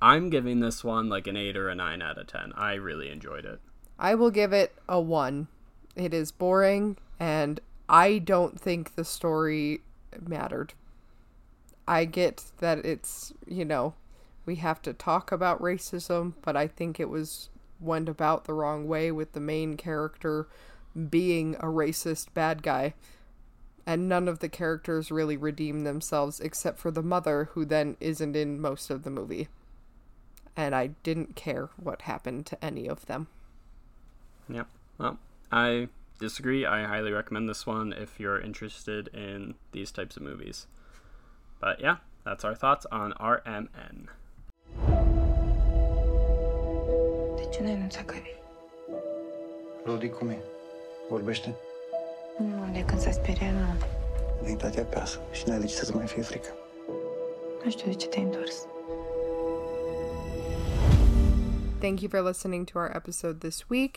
I'm 0.00 0.28
giving 0.30 0.60
this 0.60 0.84
one 0.84 1.08
like 1.08 1.26
an 1.26 1.36
8 1.36 1.56
or 1.56 1.68
a 1.68 1.74
9 1.74 2.02
out 2.02 2.18
of 2.18 2.26
10. 2.26 2.52
I 2.54 2.74
really 2.74 3.10
enjoyed 3.10 3.44
it. 3.44 3.60
I 3.98 4.14
will 4.14 4.30
give 4.30 4.52
it 4.52 4.74
a 4.88 5.00
one. 5.00 5.48
It 5.94 6.12
is 6.12 6.30
boring, 6.30 6.98
and 7.18 7.60
I 7.88 8.18
don't 8.18 8.60
think 8.60 8.94
the 8.94 9.04
story 9.04 9.80
mattered. 10.20 10.74
I 11.88 12.04
get 12.04 12.44
that 12.58 12.84
it's, 12.84 13.32
you 13.46 13.64
know, 13.64 13.94
we 14.46 14.56
have 14.56 14.80
to 14.82 14.92
talk 14.92 15.32
about 15.32 15.60
racism, 15.60 16.34
but 16.42 16.56
I 16.56 16.66
think 16.66 16.98
it 16.98 17.08
was 17.08 17.50
went 17.78 18.08
about 18.08 18.44
the 18.44 18.54
wrong 18.54 18.88
way 18.88 19.12
with 19.12 19.32
the 19.32 19.40
main 19.40 19.76
character 19.76 20.48
being 21.10 21.56
a 21.56 21.66
racist 21.66 22.32
bad 22.32 22.62
guy. 22.62 22.94
And 23.84 24.08
none 24.08 24.26
of 24.26 24.40
the 24.40 24.48
characters 24.48 25.12
really 25.12 25.36
redeem 25.36 25.84
themselves 25.84 26.40
except 26.40 26.78
for 26.78 26.90
the 26.90 27.02
mother, 27.02 27.50
who 27.52 27.64
then 27.64 27.96
isn't 28.00 28.34
in 28.34 28.60
most 28.60 28.90
of 28.90 29.04
the 29.04 29.10
movie. 29.10 29.48
And 30.56 30.74
I 30.74 30.88
didn't 31.02 31.36
care 31.36 31.68
what 31.76 32.02
happened 32.02 32.46
to 32.46 32.64
any 32.64 32.88
of 32.88 33.06
them. 33.06 33.28
Yeah. 34.48 34.64
Well, 34.98 35.18
I 35.52 35.88
disagree. 36.18 36.66
I 36.66 36.84
highly 36.84 37.12
recommend 37.12 37.48
this 37.48 37.66
one 37.66 37.92
if 37.92 38.18
you're 38.18 38.40
interested 38.40 39.08
in 39.08 39.54
these 39.70 39.92
types 39.92 40.16
of 40.16 40.22
movies. 40.22 40.66
But 41.60 41.80
yeah, 41.80 41.98
that's 42.24 42.44
our 42.44 42.54
thoughts 42.54 42.86
on 42.90 43.12
RMN. 43.12 44.08
Ce 47.56 47.62
n-ai 47.62 47.72
anunțat 47.72 48.04
că 48.04 48.14
vii? 48.22 48.36
Rudi, 49.86 50.08
cum 50.08 50.28
e? 50.28 50.38
Vorbește? 51.08 51.54
Nu, 52.38 52.72
de 52.72 52.84
când 52.84 53.00
s-a 53.00 53.10
speriat, 53.10 53.52
nu. 53.52 53.86
Ai 54.46 54.54
tati 54.54 54.80
acasă 54.80 55.20
și 55.32 55.48
n-ai 55.48 55.58
de 55.58 55.66
ce 55.66 55.74
să-ți 55.74 55.96
mai 55.96 56.06
fie 56.06 56.22
frică. 56.22 56.48
Nu 57.64 57.70
știu 57.70 57.90
de 57.90 57.96
ce 57.96 58.06
te-ai 58.06 58.24
întors. 58.24 58.66
Thank 61.78 62.00
you 62.00 62.10
for 62.10 62.20
listening 62.28 62.70
to 62.70 62.78
our 62.78 62.90
episode 62.94 63.38
this 63.38 63.64
week. 63.68 63.96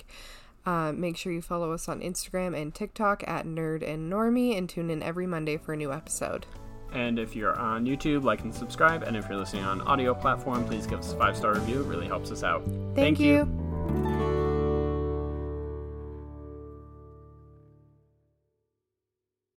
Uh, 0.66 0.92
make 0.96 1.16
sure 1.16 1.34
you 1.34 1.42
follow 1.42 1.74
us 1.74 1.88
on 1.88 2.00
Instagram 2.02 2.54
and 2.54 2.74
TikTok 2.74 3.28
at 3.28 3.46
Nerd 3.46 3.84
and 3.94 4.12
Normie 4.12 4.58
and 4.58 4.70
tune 4.70 4.90
in 4.90 5.02
every 5.02 5.26
Monday 5.26 5.58
for 5.58 5.74
a 5.74 5.78
new 5.78 5.92
episode. 5.92 6.46
And 6.94 7.20
if 7.20 7.36
you're 7.36 7.58
on 7.58 7.86
YouTube, 7.86 8.24
like 8.24 8.42
and 8.42 8.54
subscribe. 8.54 9.04
And 9.04 9.16
if 9.16 9.28
you're 9.30 9.38
listening 9.38 9.64
on 9.64 9.82
audio 9.82 10.14
platform, 10.14 10.66
please 10.66 10.88
give 10.88 11.00
us 11.00 11.14
a 11.14 11.18
five 11.18 11.38
star 11.38 11.54
review. 11.54 11.82
It 11.82 11.86
really 11.86 12.08
helps 12.08 12.32
us 12.32 12.44
out. 12.44 12.64
Thank, 12.96 13.20
you. 13.20 13.59